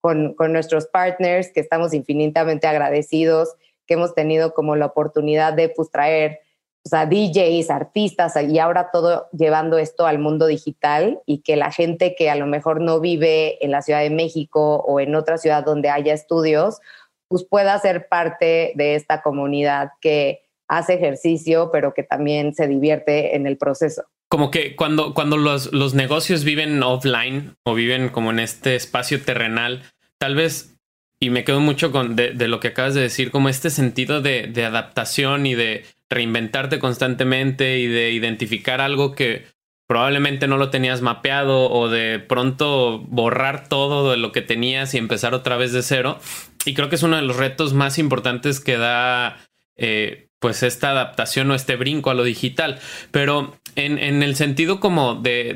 [0.00, 3.54] con, con nuestros partners, que estamos infinitamente agradecidos,
[3.86, 6.40] que hemos tenido como la oportunidad de pues, traer
[6.82, 11.70] o sea, DJs, artistas, y ahora todo llevando esto al mundo digital y que la
[11.70, 15.36] gente que a lo mejor no vive en la Ciudad de México o en otra
[15.36, 16.80] ciudad donde haya estudios,
[17.28, 23.36] pues pueda ser parte de esta comunidad que hace ejercicio, pero que también se divierte
[23.36, 24.04] en el proceso.
[24.28, 29.22] Como que cuando, cuando los, los negocios viven offline o viven como en este espacio
[29.22, 29.82] terrenal,
[30.18, 30.76] tal vez,
[31.18, 34.46] y me quedo mucho con de, lo que acabas de decir, como este sentido de,
[34.46, 39.46] de adaptación y de reinventarte constantemente y de identificar algo que
[39.86, 44.98] probablemente no lo tenías mapeado o de pronto borrar todo de lo que tenías y
[44.98, 46.18] empezar otra vez de cero.
[46.64, 49.38] Y creo que es uno de los retos más importantes que da
[49.76, 52.78] eh, pues esta adaptación o este brinco a lo digital.
[53.10, 55.54] Pero en, el sentido como de,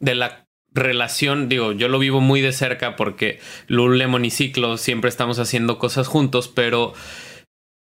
[0.00, 5.08] de la relación, digo, yo lo vivo muy de cerca porque Lululemon y Ciclo siempre
[5.08, 6.94] estamos haciendo cosas juntos, pero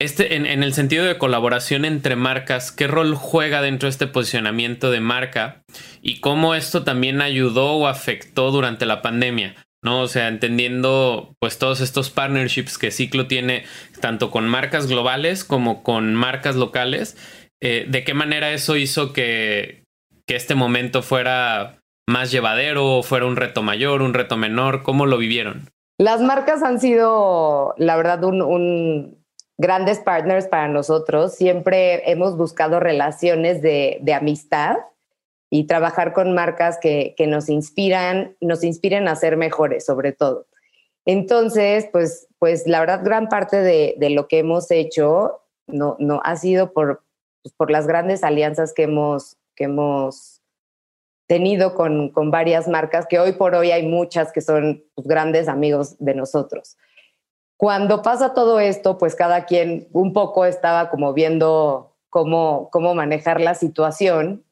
[0.01, 4.91] este, en, el sentido de colaboración entre marcas, ¿qué rol juega dentro de este posicionamiento
[4.91, 5.63] de marca
[6.03, 9.55] y cómo esto también ayudó o afectó durante la pandemia?
[9.83, 10.01] ¿no?
[10.01, 13.65] O sea, entendiendo pues todos estos partnerships que Ciclo tiene
[14.01, 17.17] tanto con marcas globales como con marcas locales
[17.61, 19.85] eh, ¿de qué manera eso hizo que,
[20.27, 24.83] que este momento fuera más llevadero, fuera un reto mayor, un reto menor?
[24.83, 25.69] ¿Cómo lo vivieron?
[25.99, 29.18] Las marcas han sido, la verdad, un,
[29.59, 31.35] grandes partners para nosotros.
[31.35, 34.77] Siempre hemos buscado relaciones de, amistad
[35.51, 40.47] y trabajar con marcas que, nos inspiran, nos inspiren a ser mejores, sobre todo.
[41.05, 46.37] Entonces, pues, pues la verdad, gran parte de, lo que hemos hecho no, no ha
[46.37, 47.03] sido por,
[47.43, 50.43] pues, por las grandes alianzas que hemos, que hemos
[51.27, 55.49] tenido con, con, varias marcas, que hoy por hoy hay muchas que son pues, grandes
[55.49, 56.77] amigos de nosotros.
[57.59, 63.43] Cuando pasa todo esto, pues cada quien un poco estaba como viendo cómo, cómo manejar
[63.43, 64.47] la situación.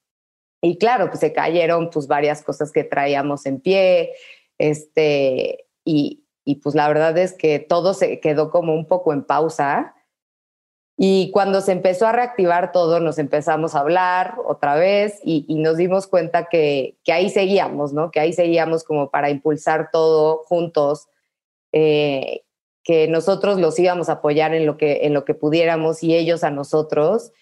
[0.61, 4.12] Y claro, pues se cayeron pues varias cosas que traíamos en pie,
[4.59, 9.25] este, y, y pues la verdad es que todo se quedó como un poco en
[9.25, 9.97] pausa
[10.99, 15.77] y cuando se empezó a reactivar todo, nos empezamos a hablar otra vez y, nos
[15.77, 18.11] dimos cuenta que, ahí seguíamos, ¿no?
[18.11, 21.09] Que ahí seguíamos como para impulsar todo juntos,
[21.73, 22.45] eh,
[22.87, 26.44] que nosotros los íbamos a apoyar en lo, que, en lo que pudiéramos y ellos
[26.44, 27.33] a nosotros.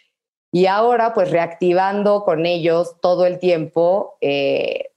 [0.50, 4.16] Y ahora, pues reactivando con ellos todo el tiempo.
[4.22, 4.92] Eh,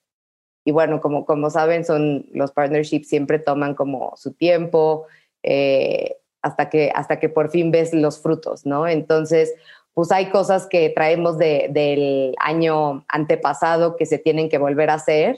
[0.63, 5.05] y bueno, como, como saben, son los partnerships siempre toman como su tiempo.
[5.43, 8.87] Eh, hasta que, hasta que por fin ves los frutos, ¿no?
[8.87, 9.53] Entonces,
[9.93, 15.37] pues hay cosas que traemos del año antepasado que se tienen que volver a hacer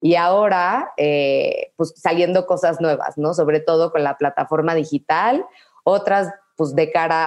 [0.00, 3.34] y ahora, eh, pues saliendo cosas nuevas, ¿no?
[3.34, 5.44] Sobre todo con la plataforma digital,
[5.84, 7.24] otras pues de cara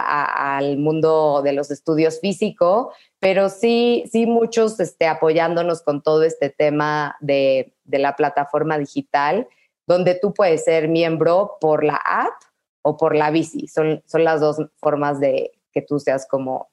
[0.58, 6.50] al mundo de los estudios físico, pero sí, sí muchos este, apoyándonos con todo este
[6.50, 9.48] tema de, de la plataforma digital,
[9.88, 12.34] donde tú puedes ser miembro por la app
[12.82, 13.68] o por la bici.
[13.68, 16.70] Son, son las dos formas de que tú seas como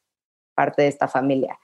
[0.55, 1.61] parte de esta familia.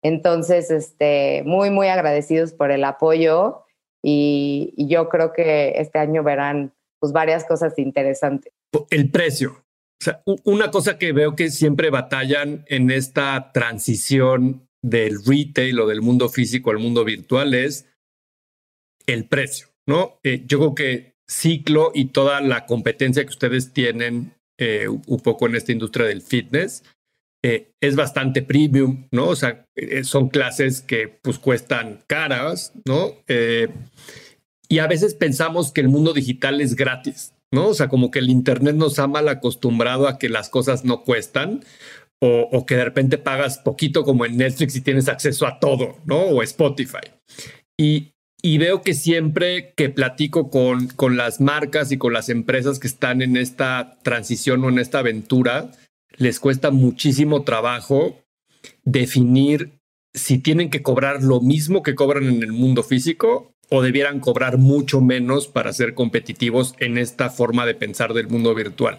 [0.00, 3.64] Entonces, este, muy, muy agradecidos por el apoyo
[4.02, 8.52] y, yo creo que este año verán pues, varias cosas interesantes.
[8.90, 9.64] El precio.
[10.00, 15.86] O sea, una cosa que veo que siempre batallan en esta transición del retail o
[15.86, 17.88] del mundo físico al mundo virtual es
[19.06, 20.20] el precio, ¿no?
[20.22, 25.46] Eh, yo creo que ciclo y toda la competencia que ustedes tienen eh, un poco
[25.46, 26.84] en esta industria del fitness
[27.44, 29.28] eh, es bastante premium, ¿no?
[29.28, 33.12] O sea, eh, son clases que pues cuestan caras, ¿no?
[34.70, 37.68] y a veces pensamos que el mundo digital es gratis, ¿no?
[37.68, 41.04] O sea, como que el Internet nos ha mal acostumbrado a que las cosas no
[41.04, 41.64] cuestan.
[42.20, 45.98] O, o que de repente pagas poquito como en Netflix y tienes acceso a todo,
[46.04, 46.18] ¿no?
[46.22, 47.12] O Spotify.
[47.78, 48.10] Y,
[48.42, 52.86] y veo que siempre que platico con, con las marcas y con las empresas que
[52.86, 55.70] están en esta transición o en esta aventura,
[56.18, 58.16] les cuesta muchísimo trabajo
[58.84, 59.80] definir
[60.14, 64.58] si tienen que cobrar lo mismo que cobran en el mundo físico o debieran cobrar
[64.58, 68.98] mucho menos para ser competitivos en esta forma de pensar del mundo virtual.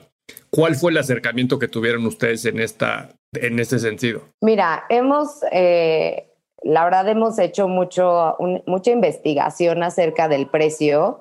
[0.51, 4.21] ¿Cuál fue el acercamiento que tuvieron ustedes en, esta, en este sentido?
[4.41, 6.29] Mira, hemos eh,
[6.63, 11.19] la verdad hemos hecho mucho, mucha investigación acerca del precio,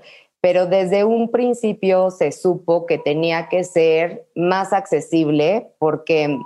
[0.48, 6.38] pero desde un principio se supo que tenía que ser más accesible porque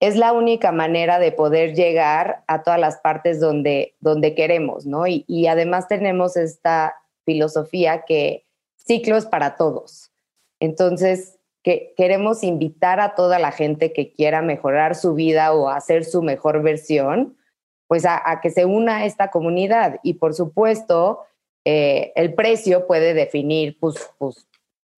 [0.00, 5.06] es la única manera de poder llegar a todas las partes donde, donde queremos, ¿no?
[5.06, 10.10] Y, y además tenemos esta filosofía que ciclo es para todos.
[10.58, 16.04] Entonces, que queremos invitar a toda la gente que quiera mejorar su vida o hacer
[16.04, 17.36] su mejor versión
[17.86, 20.00] pues a, que se una a esta comunidad.
[20.02, 21.20] Y por supuesto,
[21.64, 24.48] eh, el precio puede definir pues, pues,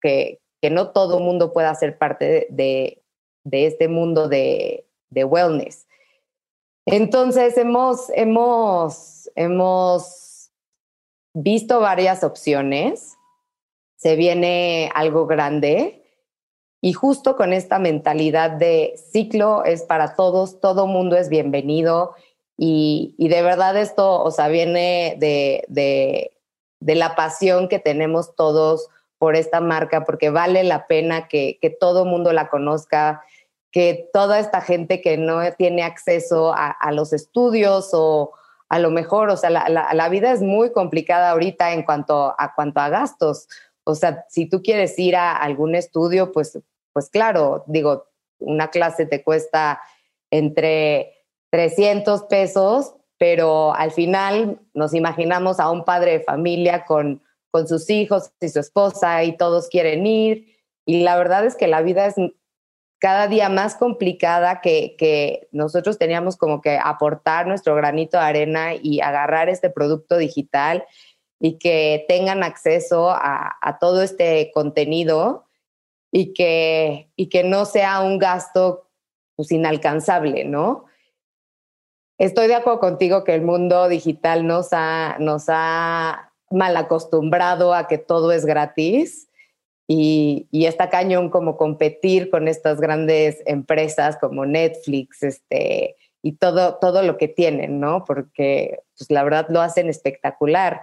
[0.01, 0.39] que,
[0.71, 3.03] no todo mundo pueda ser parte de,
[3.51, 5.87] este mundo de, wellness.
[6.87, 10.51] Entonces, hemos, hemos, hemos
[11.35, 13.17] visto varias opciones.
[13.97, 16.05] Se viene algo grande.
[16.81, 22.15] Y justo con esta mentalidad de ciclo es para todos, todo mundo es bienvenido
[22.65, 26.33] y, de verdad esto, o sea, viene de, de,
[26.87, 32.05] la pasión que tenemos todos por esta marca, porque vale la pena que, que todo
[32.05, 33.23] mundo la conozca,
[33.71, 38.33] que toda esta gente que no tiene acceso a, a los estudios o
[38.69, 42.55] a lo mejor, o sea, la, la, vida es muy complicada ahorita en cuanto a,
[42.55, 43.47] cuanto a gastos.
[43.85, 46.59] O sea, si tú quieres ir a algún estudio, pues,
[46.95, 48.07] pues claro, digo,
[48.39, 49.83] una clase te cuesta
[50.31, 51.15] entre
[51.51, 57.89] 300 pesos, pero al final nos imaginamos a un padre de familia con, con sus
[57.89, 60.59] hijos y su esposa y todos quieren ir.
[60.85, 62.17] Y la verdad es que la vida es
[62.99, 68.75] cada día más complicada que, que, nosotros teníamos como que aportar nuestro granito de arena
[68.75, 70.85] y agarrar este producto digital
[71.39, 75.45] y que tengan acceso a, a todo este contenido
[76.11, 78.91] y que, y que no sea un gasto
[79.37, 80.87] pues, inalcanzable, ¿no?
[82.23, 87.89] Estoy de acuerdo contigo que el mundo digital nos ha, nos ha mal acostumbrado a
[87.89, 89.29] que todo es gratis
[89.89, 96.77] y, y, está cañón como competir con estas grandes empresas como Netflix este, y todo,
[96.77, 98.05] todo lo que tienen, ¿no?
[98.05, 100.83] Porque pues, la verdad lo hacen espectacular.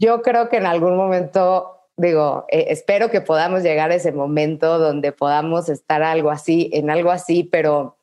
[0.00, 4.80] Yo creo que en algún momento digo, eh, espero que podamos llegar a ese momento
[4.80, 7.97] donde podamos estar algo así, en algo así, pero,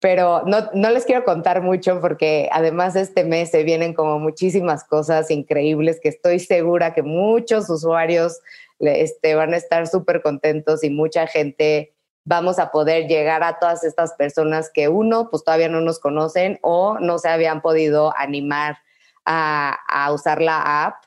[0.00, 4.84] pero no, no les quiero contar mucho porque además este mes se vienen como muchísimas
[4.84, 8.40] cosas increíbles que estoy segura que muchos usuarios
[8.78, 11.94] este, van a estar súper contentos y mucha gente
[12.24, 16.58] vamos a poder llegar a todas estas personas que uno, pues todavía no nos conocen
[16.60, 18.78] o no se habían podido animar
[19.24, 21.04] a, a usar la app.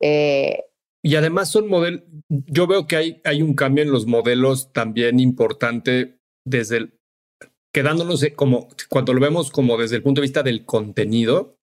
[0.00, 0.64] Eh,
[1.02, 5.18] y además son modelos, yo veo que hay, hay un cambio en los modelos también
[5.18, 7.01] importante desde el,
[7.72, 11.56] quedándonos como, cuando lo vemos como desde el punto de vista del contenido,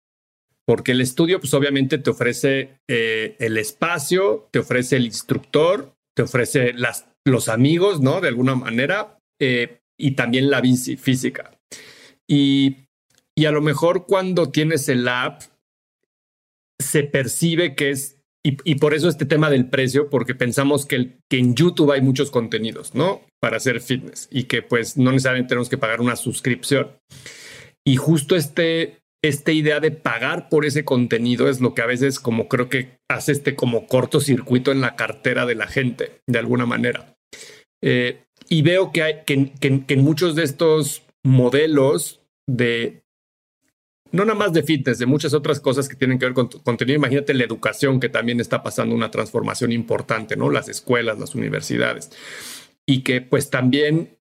[0.65, 6.23] porque el estudio pues obviamente te ofrece eh, el espacio, te ofrece el instructor, te
[6.23, 8.21] ofrece las, los amigos, ¿no?
[8.21, 11.57] De alguna manera, eh, y también la bici física.
[12.27, 12.77] Y,
[13.35, 15.41] y a lo mejor cuando tienes el app,
[16.79, 21.37] se percibe que es y, por eso este tema del precio, porque pensamos que, que
[21.37, 23.21] en YouTube hay muchos contenidos, ¿no?
[23.41, 26.87] Para hacer fitness y que pues no necesariamente tenemos que pagar una suscripción.
[27.85, 32.19] Y justo este, esta idea de pagar por ese contenido es lo que a veces
[32.21, 36.65] como creo que hace este como cortocircuito en la cartera de la gente, de alguna
[36.65, 37.17] manera.
[37.83, 43.01] Eh, y veo que, hay, que, que en muchos de estos modelos de,
[44.11, 46.97] no nada más de fitness, de muchas otras cosas que tienen que ver con contenido.
[46.97, 50.49] Imagínate la educación, que también está pasando una transformación importante, ¿no?
[50.49, 52.11] Las escuelas, las universidades.
[52.85, 54.17] Y que pues también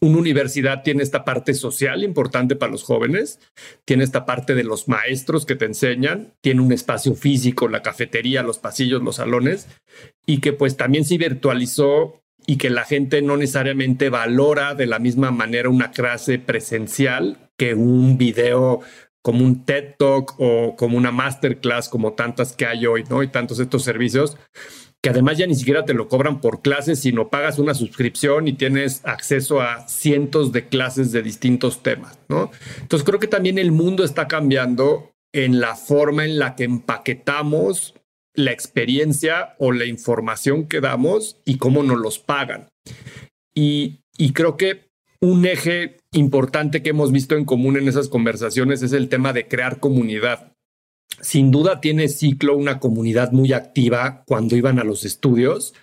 [0.00, 3.38] una universidad tiene esta parte social importante para los jóvenes,
[3.84, 8.42] tiene esta parte de los maestros que te enseñan, tiene un espacio físico, la cafetería,
[8.42, 9.68] los pasillos, los salones,
[10.26, 14.98] y que pues también se virtualizó y que la gente no necesariamente valora de la
[14.98, 18.80] misma manera una clase presencial que un video
[19.22, 23.22] como un TED Talk o como una masterclass como tantas que hay hoy, ¿no?
[23.22, 24.36] Y tantos estos servicios
[25.04, 28.54] que además ya ni siquiera te lo cobran por clases, sino pagas una suscripción y
[28.54, 32.50] tienes acceso a cientos de clases de distintos temas, ¿no?
[32.80, 37.94] Entonces creo que también el mundo está cambiando en la forma en la que empaquetamos
[38.34, 42.68] la experiencia o la información que damos y cómo nos los pagan.
[43.54, 44.88] Y, y creo que
[45.20, 49.48] un eje importante que hemos visto en común en esas conversaciones es el tema de
[49.48, 50.52] crear comunidad.
[51.20, 55.74] Sin duda tiene ciclo una comunidad muy activa cuando iban a los estudios.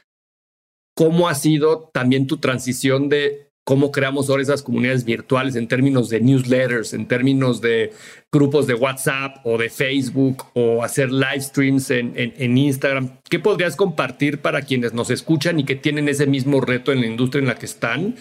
[0.94, 6.10] ¿Cómo ha sido también tu transición de cómo creamos ahora esas comunidades virtuales en términos
[6.10, 7.92] de newsletters, en términos de
[8.32, 13.20] grupos de WhatsApp o de Facebook o hacer live streams en, en, Instagram.
[13.30, 17.08] ¿Qué podrías compartir para quienes nos escuchan y que tienen ese mismo reto en la
[17.08, 18.16] industria en la que están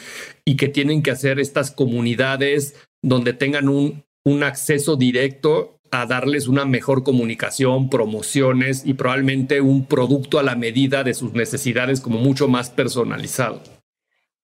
[0.44, 6.46] y que tienen que hacer estas comunidades donde tengan un, un acceso directo a darles
[6.46, 12.18] una mejor comunicación, promociones y probablemente un producto a la medida de sus necesidades como
[12.18, 13.79] mucho más personalizado?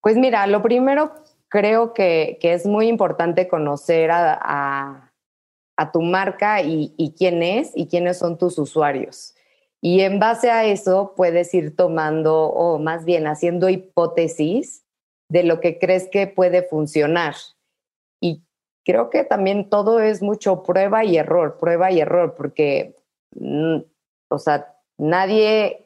[0.07, 1.11] Pues mira, lo primero
[1.49, 5.11] creo que, es muy importante conocer a,
[5.93, 9.35] tu marca y, quién es y quiénes son tus usuarios.
[9.83, 14.85] Y en base a eso puedes ir tomando o más bien haciendo hipótesis
[15.29, 17.35] de lo que crees que puede funcionar.
[18.21, 18.45] Y
[18.85, 22.95] creo que también todo es mucho prueba y error, prueba y error, porque,
[23.35, 23.79] mm,
[24.31, 25.86] o sea, nadie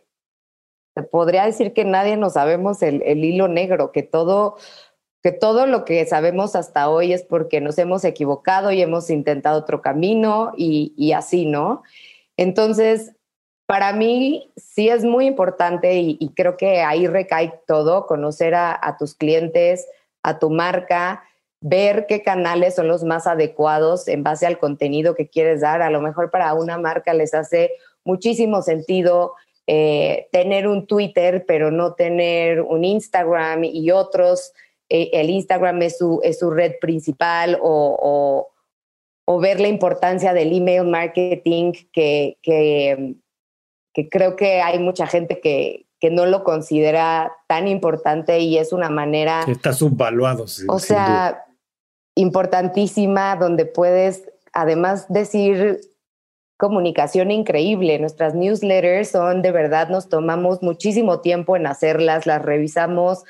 [1.11, 4.57] podría decir que nadie nos sabemos el, hilo negro, que todo,
[5.23, 9.59] que todo lo que sabemos hasta hoy es porque nos hemos equivocado y hemos intentado
[9.59, 11.83] otro camino y, así, ¿no?
[12.37, 13.13] Entonces,
[13.67, 19.15] para mí sí es muy importante y, creo que ahí recae todo, conocer a, tus
[19.15, 19.87] clientes,
[20.23, 21.23] a tu marca,
[21.63, 25.83] ver qué canales son los más adecuados en base al contenido que quieres dar.
[25.83, 27.73] A lo mejor para una marca les hace
[28.03, 29.35] muchísimo sentido
[29.73, 34.53] eh, tener un Twitter, pero no tener un Instagram y otros.
[34.89, 38.49] Eh, el Instagram es su, es su red principal o,
[39.27, 43.15] o, ver la importancia del email marketing, que, que,
[43.95, 48.73] que, creo que hay mucha gente que, que no lo considera tan importante y es
[48.73, 49.45] una manera...
[49.47, 50.47] está subvaluado.
[50.67, 51.45] o sea,
[52.17, 55.81] importantísima donde puedes además decir
[56.61, 57.99] comunicación increíble.
[57.99, 63.25] Nuestras newsletters son de verdad, nos tomamos muchísimo tiempo en hacerlas, las revisamos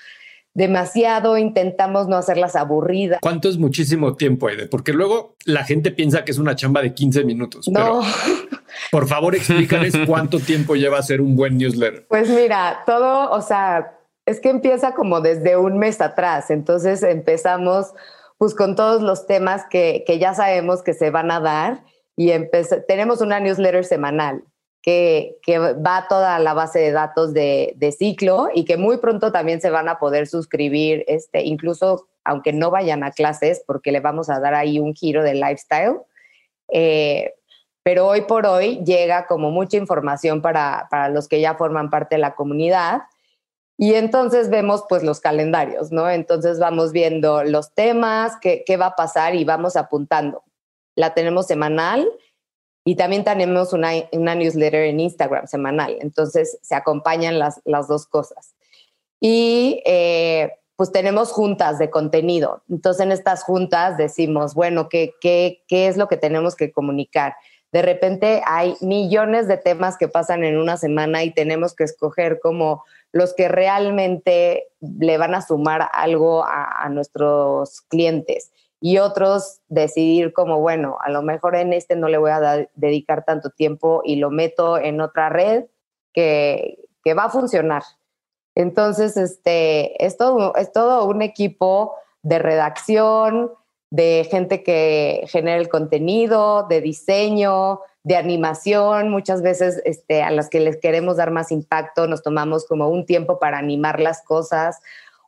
[0.52, 3.20] demasiado, intentamos no hacerlas aburridas.
[3.22, 4.66] ¿Cuánto es muchísimo tiempo, Aide?
[4.66, 7.68] Porque luego la gente piensa que es una chamba de 15 minutos.
[7.68, 8.02] No.
[8.90, 12.06] por favor, explícales cuánto tiempo lleva hacer un buen newsletter.
[12.08, 16.50] Pues mira, todo, o sea, es que empieza como desde un mes atrás.
[16.50, 17.94] Entonces empezamos
[18.38, 21.84] pues con todos los temas que, que ya sabemos que se van a dar
[22.20, 22.30] y
[22.86, 24.44] tenemos una newsletter semanal
[24.82, 29.32] que, que, va toda la base de datos de, de, ciclo y que muy pronto
[29.32, 34.00] también se van a poder suscribir, este, incluso aunque no vayan a clases, porque le
[34.00, 35.96] vamos a dar ahí un giro de lifestyle.
[36.70, 37.32] Eh,
[37.82, 42.16] pero hoy por hoy llega como mucha información para, para los que ya forman parte
[42.16, 43.00] de la comunidad
[43.78, 46.10] y entonces vemos pues los calendarios, ¿no?
[46.10, 50.44] Entonces vamos viendo los temas, qué, qué va a pasar y vamos apuntando.
[51.00, 52.06] La tenemos semanal
[52.84, 55.96] y también tenemos una, una newsletter en Instagram semanal.
[56.00, 58.54] Entonces se acompañan las, las dos cosas.
[59.18, 62.62] Y eh, pues tenemos juntas de contenido.
[62.68, 67.34] Entonces en estas juntas decimos, bueno, ¿qué, qué, qué es lo que tenemos que comunicar?
[67.72, 72.40] De repente hay millones de temas que pasan en una semana y tenemos que escoger
[72.40, 78.50] como los que realmente le van a sumar algo a, nuestros clientes
[78.80, 83.24] y otros decidir como, bueno, a lo mejor en este no le voy a dedicar
[83.24, 85.66] tanto tiempo y lo meto en otra red
[86.14, 87.82] que, que va a funcionar.
[88.54, 93.52] Entonces, este, es, todo, es todo un equipo de redacción,
[93.90, 100.48] de gente que genera el contenido, de diseño, de animación, muchas veces este, a las
[100.48, 104.80] que les queremos dar más impacto, nos tomamos como un tiempo para animar las cosas.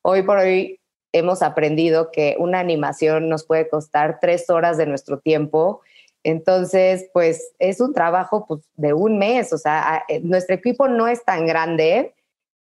[0.02, 0.80] Hoy por hoy
[1.12, 5.80] hemos aprendido que una animación nos puede costar tres horas de nuestro tiempo.
[6.24, 11.08] Entonces, pues es un trabajo pues, de un mes, o sea, eh, nuestro equipo no
[11.08, 12.14] es tan grande,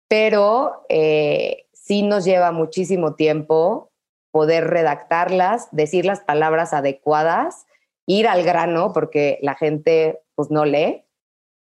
[0.07, 3.91] pero eh, sí nos lleva muchísimo tiempo
[4.31, 7.65] poder redactarlas, decir las palabras adecuadas
[8.05, 11.03] ir al grano porque la gente pues no lee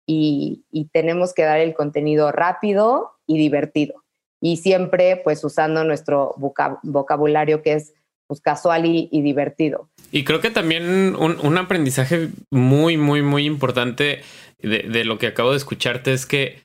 [0.06, 4.03] y, tenemos que dar el contenido rápido y divertido
[4.44, 6.34] y siempre pues usando nuestro
[6.82, 7.94] vocabulario que es
[8.26, 9.88] pues, casual y, divertido.
[10.12, 14.20] Y creo que también un, aprendizaje muy, muy, muy importante
[14.58, 16.62] de, de, lo que acabo de escucharte es que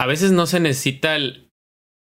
[0.00, 1.50] a veces no se necesita el,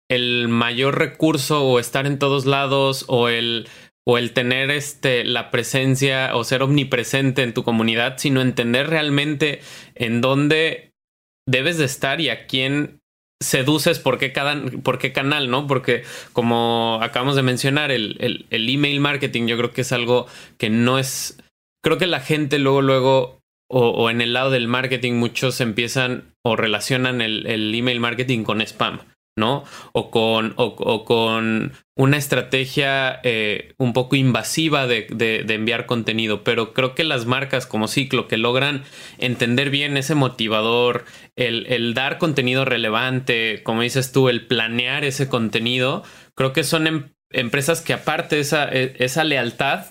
[0.10, 3.68] el mayor recurso o estar en todos lados o el
[4.10, 9.60] o el tener este, la presencia o ser omnipresente en tu comunidad, sino entender realmente
[9.96, 10.94] en dónde
[11.46, 13.02] debes de estar y a quién
[13.42, 15.68] seduces por qué, cada, por qué canal, ¿no?
[15.68, 20.28] Porque como acabamos de mencionar, el, el, email marketing yo creo que es algo
[20.58, 21.40] que no es...
[21.84, 26.34] Creo que la gente luego, luego, o, o en el lado del marketing, muchos empiezan
[26.44, 29.00] o relacionan el, el email marketing con spam.
[29.38, 29.64] ¿No?
[29.94, 36.74] O con, o, con una estrategia eh, un poco invasiva de, de, enviar contenido, pero
[36.74, 38.84] creo que las marcas como Ciclo que logran
[39.20, 45.30] entender bien ese motivador, el, el, dar contenido relevante, como dices tú, el planear ese
[45.30, 46.04] contenido,
[46.36, 49.86] creo que son em, empresas que aparte esa, e, esa lealtad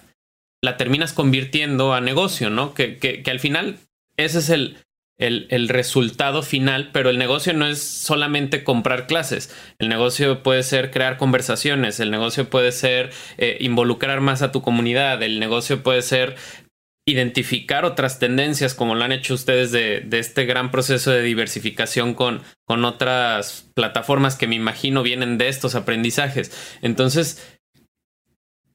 [0.61, 2.75] la terminas convirtiendo a negocio, ¿no?
[2.75, 3.79] Que, que, que al final
[4.17, 4.79] ese es el,
[5.19, 9.55] el, resultado final, pero el negocio no es solamente comprar clases.
[9.79, 14.63] El negocio puede ser crear conversaciones, el negocio puede ser eh, involucrar más a tu
[14.63, 16.37] comunidad, el negocio puede ser
[17.09, 22.15] identificar otras tendencias como lo han hecho ustedes de, de este gran proceso de diversificación
[22.15, 26.51] con, con otras plataformas que me imagino vienen de estos aprendizajes.
[26.83, 27.56] Entonces,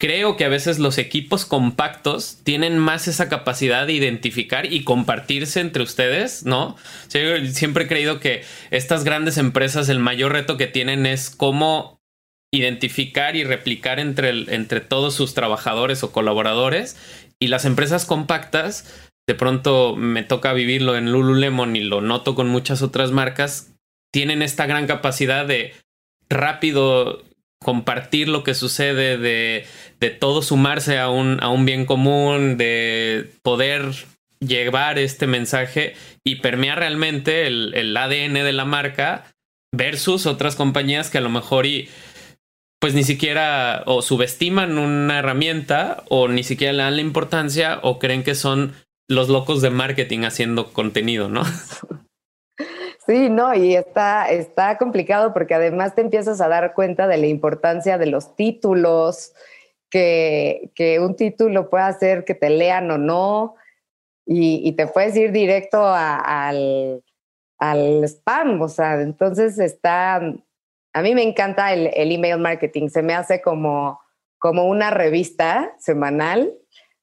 [0.02, 5.60] creo que a veces los equipos compactos tienen más esa capacidad de identificar y compartirse
[5.60, 6.76] entre ustedes, ¿no?
[7.08, 11.99] siempre he creído que estas grandes empresas el mayor reto que tienen es cómo
[12.52, 16.97] identificar y replicar entre, entre todos sus trabajadores o colaboradores
[17.39, 22.47] y las empresas compactas de pronto me toca vivirlo en Lululemon y lo noto con
[22.49, 23.72] muchas otras marcas
[24.12, 25.76] tienen esta gran capacidad de
[26.28, 27.24] rápido
[27.64, 29.66] compartir lo que sucede, de,
[29.99, 33.93] de todo sumarse a un, a un bien común, de poder
[34.39, 35.93] llevar este mensaje
[36.24, 39.32] y permear realmente el, el, ADN de la marca
[39.72, 41.88] versus otras compañías que a lo mejor y
[42.80, 47.99] pues ni siquiera o subestiman una herramienta o ni siquiera le dan la importancia o
[47.99, 48.74] creen que son
[49.07, 51.43] los locos de marketing haciendo contenido, ¿no?
[53.12, 57.28] Sí, no, y está, está complicado porque además te empiezas a dar cuenta de la
[57.28, 59.34] importancia de los títulos,
[59.89, 63.55] que, que un título puede hacer que te lean o no,
[64.26, 67.03] y, te puedes ir directo al,
[67.57, 70.16] al, spam, o sea, entonces está,
[70.93, 73.99] a mí me encanta el, el, email marketing, se me hace como,
[74.38, 76.57] como una revista semanal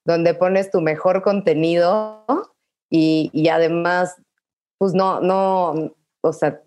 [0.07, 2.25] donde pones tu mejor contenido
[2.89, 4.17] y, y además,
[4.79, 5.93] pues no, no,
[6.23, 6.63] o sea,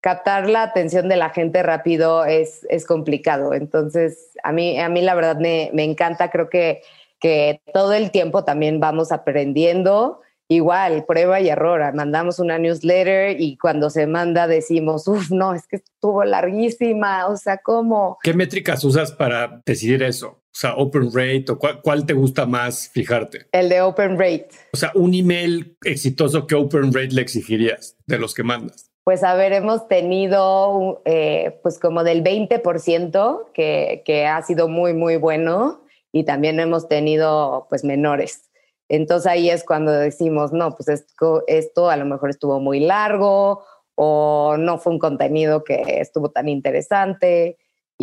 [0.00, 3.54] captar la atención de la gente rápido es, es complicado.
[3.54, 6.82] Entonces, a mí, a mí la verdad me, me encanta, creo que
[7.22, 10.20] que todo el tiempo también vamos aprendiendo.
[10.48, 11.94] Igual, prueba y error.
[11.94, 17.28] Mandamos una newsletter y cuando se manda decimos, uff, no, es que estuvo larguísima.
[17.28, 18.18] O sea, ¿cómo?
[18.22, 20.41] ¿Qué métricas usas para decidir eso?
[20.52, 23.46] O sea, open rate o cuál, te gusta más fijarte?
[23.52, 24.48] El de open rate.
[24.74, 28.90] O sea, un email exitoso, ¿qué open rate le exigirías de los que mandas?
[29.02, 34.92] Pues a ver, hemos tenido eh, pues como del 20% que, que ha sido muy,
[34.92, 35.80] muy bueno
[36.12, 38.50] y también hemos tenido pues menores.
[38.90, 43.64] Entonces ahí es cuando decimos, no, pues esto, esto a lo mejor estuvo muy largo
[43.94, 47.56] o no fue un contenido que estuvo tan interesante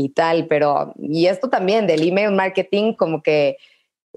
[0.03, 3.57] y tal, pero y esto también del email marketing como que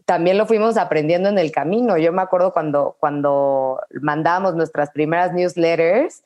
[0.04, 1.98] también lo fuimos aprendiendo en el camino.
[1.98, 6.22] Yo me acuerdo cuando, cuando mandábamos nuestras primeras newsletters,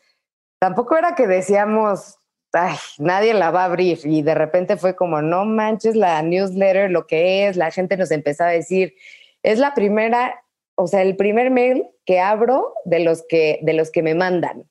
[0.59, 2.19] tampoco era que decíamos,
[2.53, 3.99] ay, nadie la va a abrir.
[4.05, 8.11] Y de repente fue como, no manches la newsletter, lo que es, la gente nos
[8.11, 8.95] empezaba a decir,
[9.43, 10.43] es la primera,
[10.77, 14.65] o sea, el primer mail que abro de los que, de los que me mandan.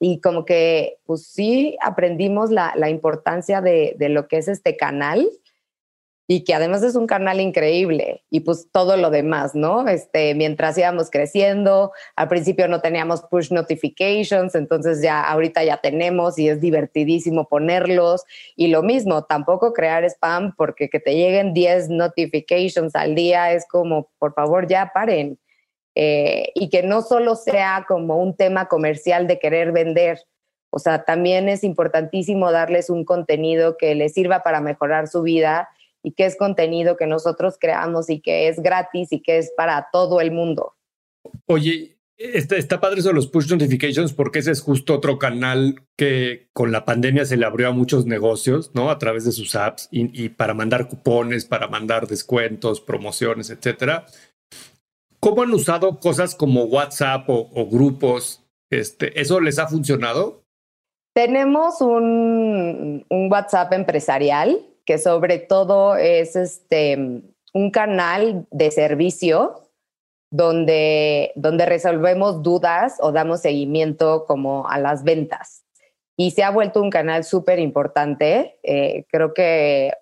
[0.00, 4.76] Y como que, pues sí, aprendimos la, la importancia de, de lo que es este
[4.76, 5.30] canal
[6.32, 9.88] y que además es un canal increíble y pues todo lo demás, ¿no?
[9.88, 16.38] Este, mientras íbamos creciendo, al principio no teníamos push notifications, entonces ya ahorita ya tenemos
[16.38, 18.22] y es divertidísimo ponerlos
[18.54, 23.66] y lo mismo, tampoco crear spam porque que te lleguen 10 notifications al día es
[23.68, 25.36] como, por favor, ya paren.
[25.94, 30.20] Eh, y que no solo sea como un tema comercial de querer vender,
[30.70, 35.68] o sea, también es importantísimo darles un contenido que les sirva para mejorar su vida
[36.02, 39.88] y que es contenido que nosotros creamos y que es gratis y que es para
[39.92, 40.74] todo el mundo.
[41.46, 46.48] Oye, está, está padre eso los push notifications porque ese es justo otro canal que
[46.52, 48.90] con la pandemia se le abrió a muchos negocios, ¿no?
[48.90, 54.06] A través de sus apps y, para mandar cupones, para mandar descuentos, promociones, etcétera.
[55.20, 58.42] ¿Cómo han usado cosas como WhatsApp o, grupos?
[58.70, 60.42] Este, ¿Eso les ha funcionado?
[61.14, 69.60] Tenemos un, un WhatsApp empresarial que sobre todo es este, un canal de servicio
[70.32, 75.64] donde, donde resolvemos dudas o damos seguimiento como a las ventas.
[76.16, 78.58] Y se ha vuelto un canal súper importante.
[78.62, 79.92] Eh, creo que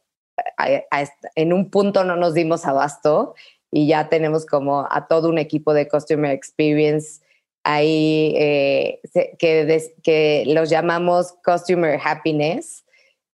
[1.34, 3.34] en un punto no nos dimos abasto
[3.70, 7.20] y ya tenemos como a todo un equipo de Customer Experience
[7.64, 9.00] ahí eh,
[9.38, 12.84] que, que los llamamos Customer Happiness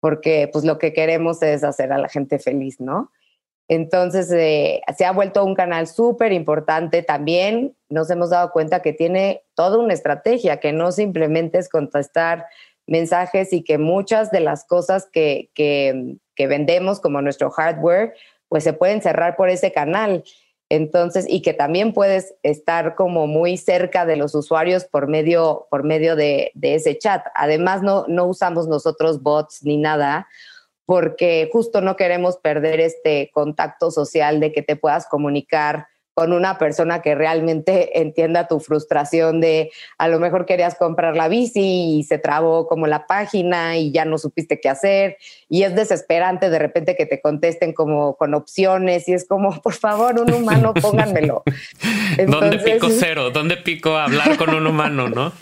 [0.04, 3.10] porque pues lo que queremos es hacer a la gente feliz, ¿no?
[3.70, 7.78] Entonces, eh, se ha vuelto un canal súper importante también.
[7.88, 12.48] Nos hemos dado cuenta que tiene toda una estrategia, que no simplemente es contestar
[12.86, 18.14] mensajes y que muchas de las cosas que, que, que vendemos como nuestro hardware,
[18.54, 20.24] pues se pueden cerrar por ese canal.
[20.70, 25.84] Entonces, y que también puedes estar como muy cerca de los usuarios por medio, por
[25.84, 27.26] medio de, ese chat.
[27.34, 30.28] Además, no, no usamos nosotros bots ni nada
[30.86, 36.58] porque justo no queremos perder este contacto social de que te puedas comunicar con una
[36.58, 42.04] persona que realmente entienda tu frustración de a lo mejor querías comprar la bici y
[42.04, 45.18] se trabó como la página y ya no supiste qué hacer
[45.50, 49.74] y es desesperante de repente que te contesten como con opciones y es como por
[49.74, 51.44] favor un humano pónganmelo.
[52.28, 53.32] ¿Dónde pico cero?
[53.32, 55.34] ¿Dónde pico hablar con un humano, no?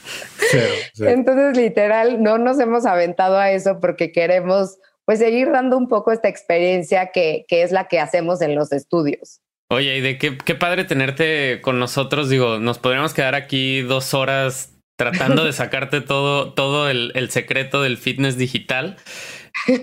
[0.99, 6.11] Entonces literal no nos hemos aventado a eso porque queremos pues seguir dando un poco
[6.11, 9.41] esta experiencia que, que es la que hacemos en los estudios.
[9.71, 12.27] Oye, y de qué, qué padre tenerte con nosotros.
[12.27, 17.81] Digo, nos podríamos quedar aquí dos horas tratando de sacarte todo, todo el, el secreto
[17.81, 18.97] del fitness digital.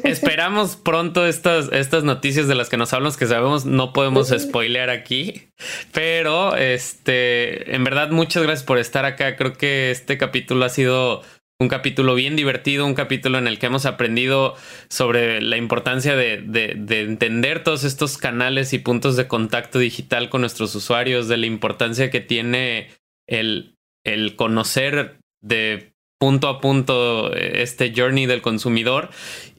[0.05, 4.91] Esperamos pronto estas, estas noticias de las que nos hablamos, que sabemos no podemos spoilear
[4.91, 5.49] aquí,
[5.93, 9.36] pero este, en verdad, muchas gracias por estar acá.
[9.36, 11.22] Creo que este capítulo ha sido
[11.61, 14.55] un capítulo bien divertido, un capítulo en el que hemos aprendido
[14.89, 20.43] sobre la importancia de, de, entender todos estos canales y puntos de contacto digital con
[20.43, 22.91] nuestros usuarios, de la importancia que tiene
[23.27, 29.11] el, el conocer de punto a punto eh, este journey del consumidor.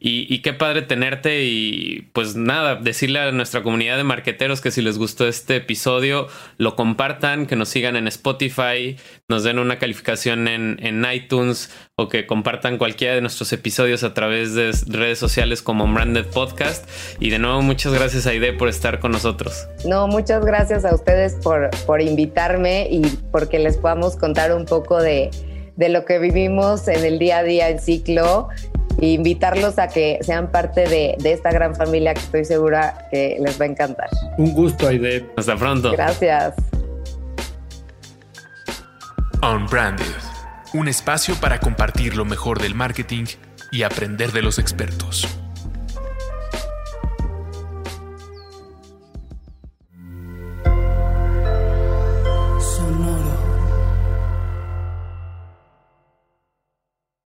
[0.01, 1.43] Y, qué padre tenerte.
[1.43, 6.27] Y pues nada, decirle a nuestra comunidad de marqueteros que si les gustó este episodio
[6.57, 8.95] lo compartan, que nos sigan en Spotify,
[9.27, 14.13] nos den una calificación en, en iTunes o que compartan cualquiera de nuestros episodios a
[14.13, 16.89] través de redes sociales como Branded Podcast.
[17.19, 19.67] Y de nuevo muchas gracias Aide por estar con nosotros.
[19.85, 23.01] No, muchas gracias a ustedes por, por invitarme y
[23.33, 25.29] porque les podamos contar un poco de
[25.79, 28.49] de lo que vivimos en el día a día en ciclo
[29.01, 33.37] e invitarlos a que sean parte de, de, esta gran familia que estoy segura que
[33.39, 34.09] les va a encantar.
[34.37, 35.25] Un gusto, Aide.
[35.37, 35.93] Hasta pronto.
[35.93, 36.55] Gracias.
[39.41, 40.05] Unbranded,
[40.73, 43.23] un espacio para compartir lo mejor del marketing
[43.71, 45.29] y aprender de los expertos.